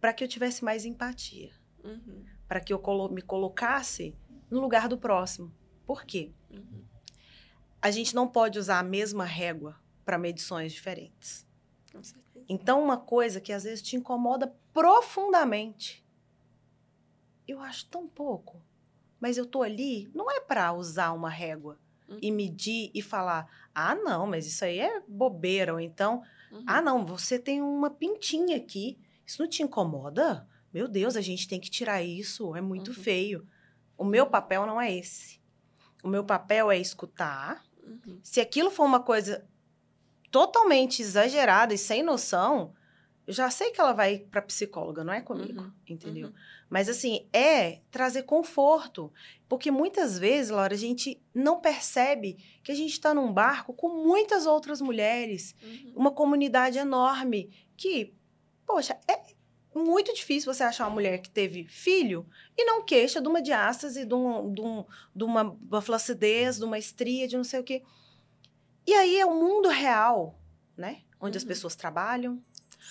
[0.01, 1.51] para que eu tivesse mais empatia,
[1.83, 2.25] uhum.
[2.47, 4.15] para que eu colo me colocasse
[4.49, 5.53] no lugar do próximo.
[5.85, 6.31] Por quê?
[6.49, 6.83] Uhum.
[7.81, 11.47] A gente não pode usar a mesma régua para medições diferentes.
[12.47, 16.05] Então, uma coisa que às vezes te incomoda profundamente,
[17.47, 18.61] eu acho tão pouco,
[19.19, 22.17] mas eu tô ali, não é para usar uma régua uhum.
[22.21, 26.63] e medir e falar, ah, não, mas isso aí é bobeira, ou então, uhum.
[26.65, 30.47] ah, não, você tem uma pintinha aqui, isso não te incomoda?
[30.73, 32.93] Meu Deus, a gente tem que tirar isso, é muito Uhum.
[32.95, 33.47] feio.
[33.97, 35.39] O meu papel não é esse.
[36.03, 37.63] O meu papel é escutar.
[37.83, 38.19] Uhum.
[38.23, 39.45] Se aquilo for uma coisa
[40.31, 42.73] totalmente exagerada e sem noção,
[43.25, 45.71] eu já sei que ela vai para psicóloga, não é comigo, Uhum.
[45.87, 46.27] entendeu?
[46.27, 46.33] Uhum.
[46.69, 49.11] Mas assim, é trazer conforto,
[49.47, 53.89] porque muitas vezes, Laura, a gente não percebe que a gente está num barco com
[54.03, 55.93] muitas outras mulheres, Uhum.
[55.95, 58.13] uma comunidade enorme que,
[58.65, 59.19] poxa, é
[59.75, 62.25] muito difícil você achar uma mulher que teve filho
[62.57, 64.83] e não queixa de uma diástase, de, um, de, um,
[65.15, 67.83] de uma, uma flacidez, de uma estria, de não sei o quê.
[68.85, 70.39] E aí é o mundo real,
[70.75, 71.01] né?
[71.19, 71.49] Onde as Uhum.
[71.49, 72.41] pessoas trabalham,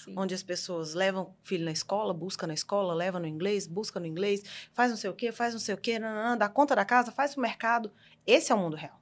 [0.04, 0.14] Sim.
[0.16, 3.98] onde as pessoas levam o filho na escola, busca na escola, leva no inglês, busca
[3.98, 6.76] no inglês, faz não sei o quê, faz não sei o quê, nananã, dá conta
[6.76, 7.90] da casa, faz o mercado.
[8.26, 9.00] Esse é o mundo real.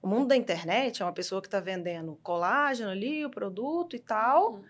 [0.00, 3.98] O mundo da internet é uma pessoa que está vendendo colágeno ali, o produto e
[3.98, 4.64] tal, Uhum.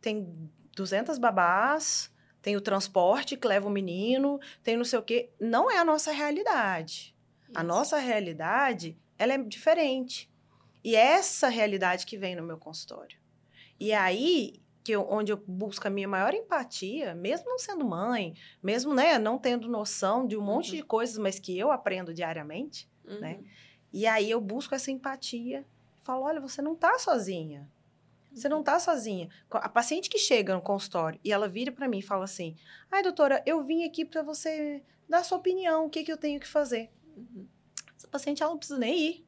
[0.00, 2.12] tem 200 babás,
[2.42, 5.30] tem o transporte que leva o menino, tem não sei o quê.
[5.40, 7.16] Não é a nossa realidade.
[7.54, 7.66] A Isso.
[7.66, 10.30] nossa realidade, ela é diferente.
[10.88, 13.18] E é essa realidade que vem no meu consultório.
[13.78, 17.84] E é aí que eu, onde eu busco a minha maior empatia, mesmo não sendo
[17.84, 18.32] mãe,
[18.62, 20.76] mesmo né, não tendo noção de um monte Uhum.
[20.76, 22.88] de coisas, mas que eu aprendo diariamente.
[23.06, 23.20] Uhum.
[23.20, 23.40] né?
[23.92, 25.66] E aí eu busco essa empatia.
[25.98, 27.70] Falo, olha, você não tá sozinha.
[28.32, 29.28] Você não tá sozinha.
[29.50, 32.56] A paciente que chega no consultório e ela vira para mim e fala assim:
[32.90, 36.40] ai, doutora, eu vim aqui para você dar sua opinião, o que, que eu tenho
[36.40, 36.90] que fazer.
[37.14, 37.46] Uhum.
[37.94, 39.27] Essa paciente, ela não precisa nem ir.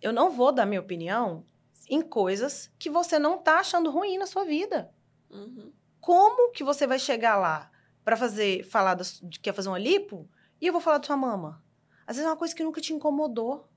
[0.00, 1.44] Eu não vou dar minha opinião
[1.88, 4.92] em coisas que você não tá achando ruim na sua vida.
[5.30, 5.72] Uhum.
[6.00, 7.70] Como que você vai chegar lá
[8.04, 10.28] para fazer, falar da, su- de que quer fazer uma lipo
[10.60, 11.62] e eu vou falar da sua mama?
[12.06, 13.68] Às vezes é uma coisa que nunca te incomodou.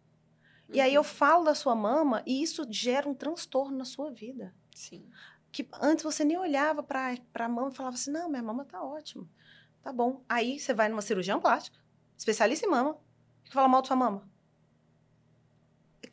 [0.69, 1.07] E aí eu Uhum.
[1.07, 4.55] falo da sua mama e isso gera um transtorno na sua vida.
[4.74, 5.05] Sim.
[5.51, 8.82] Que antes você nem olhava pra, pra mama e falava assim: não, minha mama tá
[8.82, 9.28] ótima.
[9.84, 10.24] Tá bom.
[10.28, 11.78] Aí você vai numa cirurgião plástica,
[12.17, 12.97] especialista em mama,
[13.43, 14.28] que fala mal da sua mama.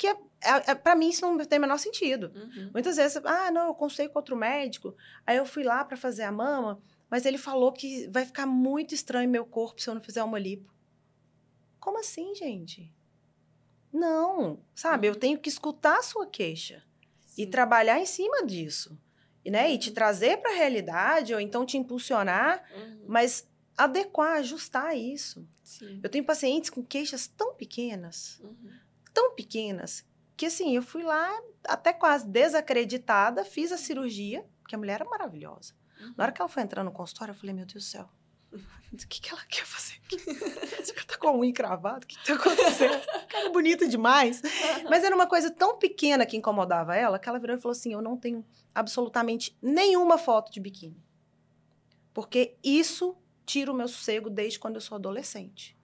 [0.01, 2.32] Que é, é, é, pra mim isso não tem o menor sentido.
[2.34, 2.70] Uhum.
[2.72, 4.96] Muitas vezes, ah, não, eu consultei com outro médico,
[5.26, 6.80] aí eu fui lá pra fazer a mama,
[7.11, 10.38] mas ele falou que vai ficar muito estranho meu corpo se eu não fizer uma
[10.38, 10.72] lipo.
[11.78, 12.90] Como assim, gente?
[13.92, 15.07] Não, sabe?
[15.09, 15.18] Eu Uhum.
[15.18, 16.82] tenho que escutar a sua queixa
[17.36, 17.51] e Sim.
[17.51, 18.98] trabalhar em cima disso.
[19.44, 19.94] E, né, e te Uhum.
[19.94, 23.05] trazer para a realidade, ou então te impulsionar, Uhum.
[23.07, 23.46] mas
[23.76, 25.46] adequar, ajustar isso.
[25.62, 26.01] Sim.
[26.03, 28.70] Eu tenho pacientes com queixas tão pequenas, Uhum.
[29.12, 30.04] Tão pequenas,
[30.36, 31.30] que assim, eu fui lá
[31.64, 35.74] até quase desacreditada, fiz a cirurgia, porque a mulher era maravilhosa.
[36.00, 36.14] Uhum.
[36.16, 38.08] Na hora que ela foi entrando no consultório, eu falei, meu Deus do céu,
[38.52, 40.16] o que, que ela quer fazer aqui?
[40.82, 42.04] Você tá com a unha encravada?
[42.04, 43.00] O que, que tá acontecendo?
[43.28, 44.42] Cara bonita demais.
[44.88, 47.92] Mas era uma coisa tão pequena que incomodava ela, que ela virou e falou assim,
[47.92, 48.44] eu não tenho
[48.74, 51.00] absolutamente nenhuma foto de biquíni.
[52.12, 55.78] Porque isso tira o meu sossego desde quando eu sou adolescente.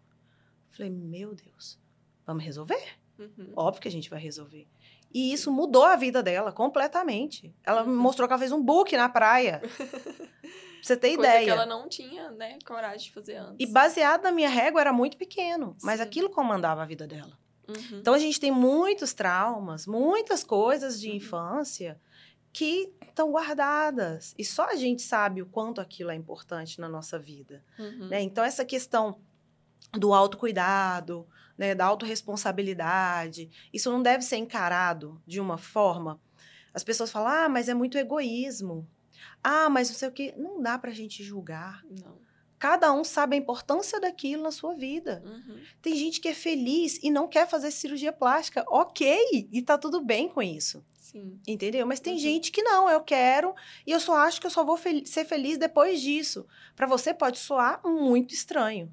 [0.70, 1.78] Falei, meu Deus,
[2.26, 2.98] vamos resolver?
[3.18, 3.52] Uhum.
[3.56, 4.66] Óbvio que a gente vai resolver.
[5.12, 7.54] E isso mudou a vida dela completamente.
[7.64, 7.96] Ela uhum.
[7.96, 9.62] mostrou que ela fez um book na praia.
[9.70, 11.44] pra você ter Coisa ideia.
[11.44, 13.56] que ela não tinha, né, coragem de fazer antes.
[13.58, 16.02] E baseado na minha régua era muito pequeno, mas Sim.
[16.02, 17.36] aquilo comandava a vida dela.
[17.66, 17.98] Uhum.
[17.98, 21.16] Então a gente tem muitos traumas, muitas coisas de uhum.
[21.16, 22.00] infância
[22.52, 24.34] que estão guardadas.
[24.38, 27.62] E só a gente sabe o quanto aquilo é importante na nossa vida.
[27.78, 28.08] Uhum.
[28.08, 28.22] Né?
[28.22, 29.20] Então, essa questão
[29.92, 31.26] do autocuidado,
[31.56, 36.20] né, da autorresponsabilidade, isso não deve ser encarado de uma forma.
[36.72, 38.86] As pessoas falam, ah, mas é muito egoísmo.
[39.42, 40.34] Ah, mas não sei o quê.
[40.36, 41.82] Não dá para a gente julgar.
[41.84, 42.18] Não.
[42.58, 45.22] Cada um sabe a importância daquilo na sua vida.
[45.24, 45.60] Uhum.
[45.82, 48.64] Tem gente que é feliz e não quer fazer cirurgia plástica.
[48.68, 50.82] Ok, e tá tudo bem com isso.
[50.98, 51.38] Sim.
[51.46, 51.86] Entendeu?
[51.86, 52.18] Mas tem uhum.
[52.18, 53.54] gente que não, eu quero
[53.86, 56.46] e eu só acho que eu só vou fel ser feliz depois disso.
[56.74, 58.90] Para você pode soar muito estranho.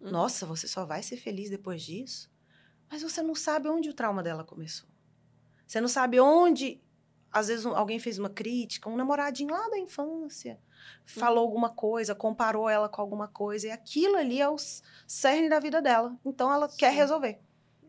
[0.00, 0.10] Uhum.
[0.10, 2.30] Nossa, você só vai ser feliz depois disso?
[2.90, 4.88] Mas você não sabe onde o trauma dela começou.
[5.66, 6.80] Você não sabe onde,
[7.32, 10.58] às vezes, alguém fez uma crítica, um namoradinho lá da infância
[11.04, 11.44] falou uhum.
[11.44, 14.56] alguma coisa, comparou ela com alguma coisa, e aquilo ali é o
[15.06, 16.16] cerne da vida dela.
[16.24, 16.76] Então, ela Sim.
[16.78, 17.38] quer resolver.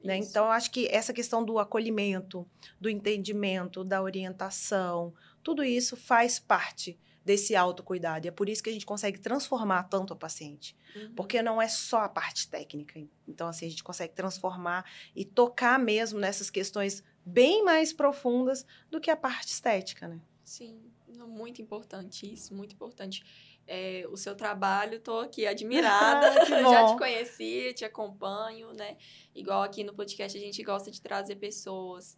[0.04, 0.18] Né?
[0.18, 2.48] Então, eu acho que essa questão do acolhimento,
[2.80, 6.98] do entendimento, da orientação, tudo isso faz parte
[7.28, 8.26] desse autocuidado.
[8.26, 10.74] E é por isso que a gente consegue transformar tanto a paciente.
[10.96, 11.14] Uhum.
[11.14, 12.98] Porque não é só a parte técnica.
[13.28, 19.02] Então, assim, a gente consegue transformar e tocar mesmo nessas questões bem mais profundas do
[19.02, 20.22] que a parte estética, né?
[20.42, 20.80] Sim,
[21.28, 23.26] muito importante isso, muito importante.
[23.68, 26.28] É, o seu trabalho, estou aqui admirada.
[26.50, 28.96] eu já te conheci, te acompanho, né?
[29.36, 32.18] Igual aqui no podcast a gente gosta de trazer pessoas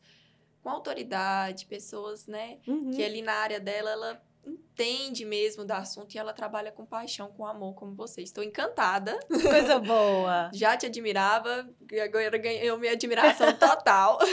[0.62, 2.92] com autoridade, pessoas, né, uhum.
[2.92, 7.32] que ali na área dela ela entende mesmo do assunto e ela trabalha com paixão,
[7.32, 8.22] com amor, como você.
[8.22, 9.20] Estou encantada.
[9.28, 10.50] Coisa boa.
[10.54, 11.68] Já te admirava,
[12.04, 14.20] agora ganhou minha admiração total.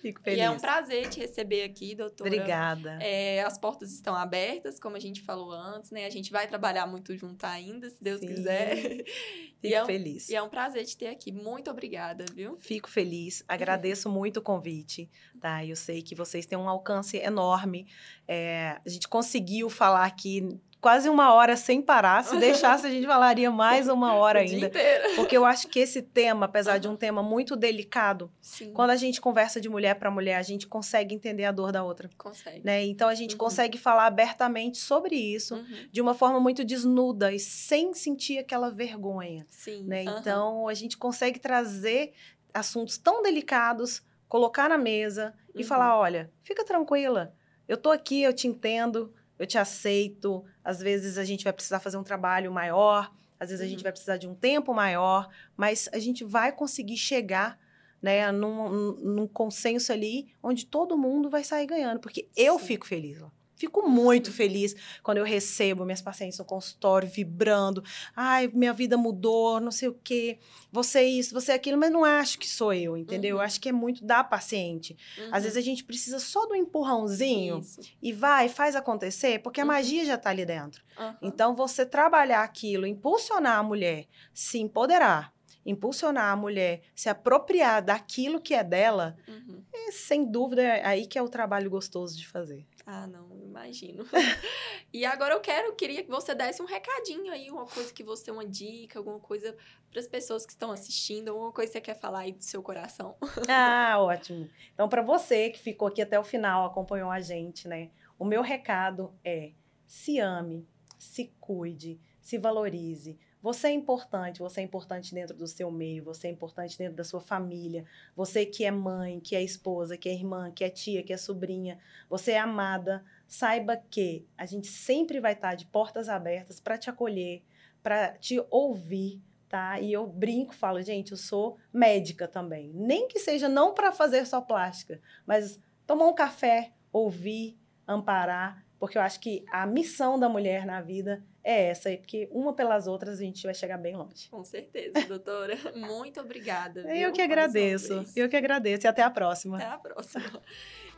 [0.00, 0.38] Fico feliz.
[0.38, 2.28] E é um prazer te receber aqui, doutora.
[2.28, 2.98] Obrigada.
[3.02, 6.06] É, as portas estão abertas, como a gente falou antes, né?
[6.06, 8.26] A gente vai trabalhar muito junto ainda, se Deus Sim.
[8.26, 8.76] quiser.
[9.60, 10.28] Fico é um, feliz.
[10.28, 11.30] E é um prazer te ter aqui.
[11.30, 12.56] Muito obrigada, viu?
[12.56, 13.44] Fico feliz.
[13.46, 15.64] Agradeço muito o convite, tá?
[15.64, 17.86] Eu sei que vocês têm um alcance enorme.
[18.26, 22.24] É, a gente conseguiu falar aqui quase uma hora sem parar.
[22.24, 24.70] Se deixasse, a gente falaria mais uma hora ainda.
[25.14, 28.72] Porque eu acho que esse tema, apesar de um tema muito delicado, Sim.
[28.72, 31.84] quando a gente conversa de mulher para mulher, a gente consegue entender a dor da
[31.84, 32.08] outra.
[32.16, 32.64] Consegue.
[32.64, 32.84] Né?
[32.86, 33.38] Então a gente uhum.
[33.38, 35.88] consegue falar abertamente sobre isso uhum.
[35.92, 39.46] de uma forma muito desnuda e sem sentir aquela vergonha.
[39.50, 39.84] Sim.
[39.84, 40.04] Né?
[40.04, 40.18] Uhum.
[40.18, 42.12] Então a gente consegue trazer
[42.54, 46.00] assuntos tão delicados, colocar na mesa e falar: uhum.
[46.00, 47.34] olha, fica tranquila.
[47.68, 50.44] Eu tô aqui, eu te entendo, eu te aceito.
[50.64, 53.66] Às vezes a gente vai precisar fazer um trabalho maior, às vezes uhum.
[53.66, 53.84] a gente uhum.
[53.84, 57.58] vai precisar de um tempo maior, mas a gente vai conseguir chegar
[58.02, 62.66] né, num, num consenso ali onde todo mundo vai sair ganhando, porque eu Sim.
[62.66, 63.30] fico feliz lá.
[63.60, 67.84] Fico muito feliz quando eu recebo minhas pacientes no consultório vibrando.
[68.16, 70.38] Ai, minha vida mudou, não sei o quê.
[70.72, 73.36] Você isso, você aquilo, mas não acho que sou eu, entendeu?
[73.36, 73.42] Uhum.
[73.42, 74.96] Eu acho que é muito da paciente.
[75.18, 75.28] Uhum.
[75.30, 77.80] Às vezes a gente precisa só do empurrãozinho isso.
[78.00, 79.68] e vai, faz acontecer, porque a uhum.
[79.68, 80.82] magia já está ali dentro.
[81.20, 85.34] Então, você trabalhar aquilo, impulsionar a mulher, se empoderar,
[85.64, 89.62] impulsionar a mulher, se apropriar daquilo que é dela, uhum.
[89.72, 92.66] é, sem dúvida é aí que é o trabalho gostoso de fazer.
[92.92, 94.04] Ah, não, imagino.
[94.92, 98.32] e agora eu quero, queria que você desse um recadinho aí, uma coisa que você,
[98.32, 99.56] uma dica, alguma coisa
[99.88, 102.60] para as pessoas que estão assistindo, alguma coisa que você quer falar aí do seu
[102.60, 103.16] coração.
[103.48, 104.50] ah, ótimo.
[104.74, 107.90] Então, para você que ficou aqui até o final, acompanhou a gente, né?
[108.18, 109.52] O meu recado é:
[109.86, 110.66] se ame,
[110.98, 116.28] se cuide, se valorize você é importante, você é importante dentro do seu meio, você
[116.28, 117.84] é importante dentro da sua família.
[118.14, 121.16] Você que é mãe, que é esposa, que é irmã, que é tia, que é
[121.16, 121.78] sobrinha,
[122.08, 123.04] você é amada.
[123.26, 127.42] Saiba que a gente sempre vai estar de portas abertas para te acolher,
[127.82, 129.80] para te ouvir, tá?
[129.80, 132.70] E eu brinco, falo, gente, eu sou médica também.
[132.74, 138.96] Nem que seja não para fazer só plástica, mas tomar um café, ouvir, amparar porque
[138.96, 143.18] eu acho que a missão da mulher na vida é essa, porque uma pelas outras
[143.18, 144.28] a gente vai chegar bem longe.
[144.30, 145.56] Com certeza, doutora.
[145.74, 146.82] Muito obrigada.
[146.82, 146.94] Viu?
[146.94, 148.04] Eu que agradeço.
[148.14, 149.56] Eu que agradeço e até a próxima.
[149.56, 150.42] Até a próxima.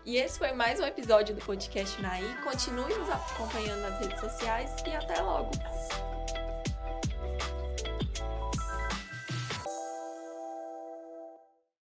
[0.05, 2.25] E esse foi mais um episódio do podcast Naí.
[2.43, 5.53] Continue nos acompanhando nas redes sociais e até logo.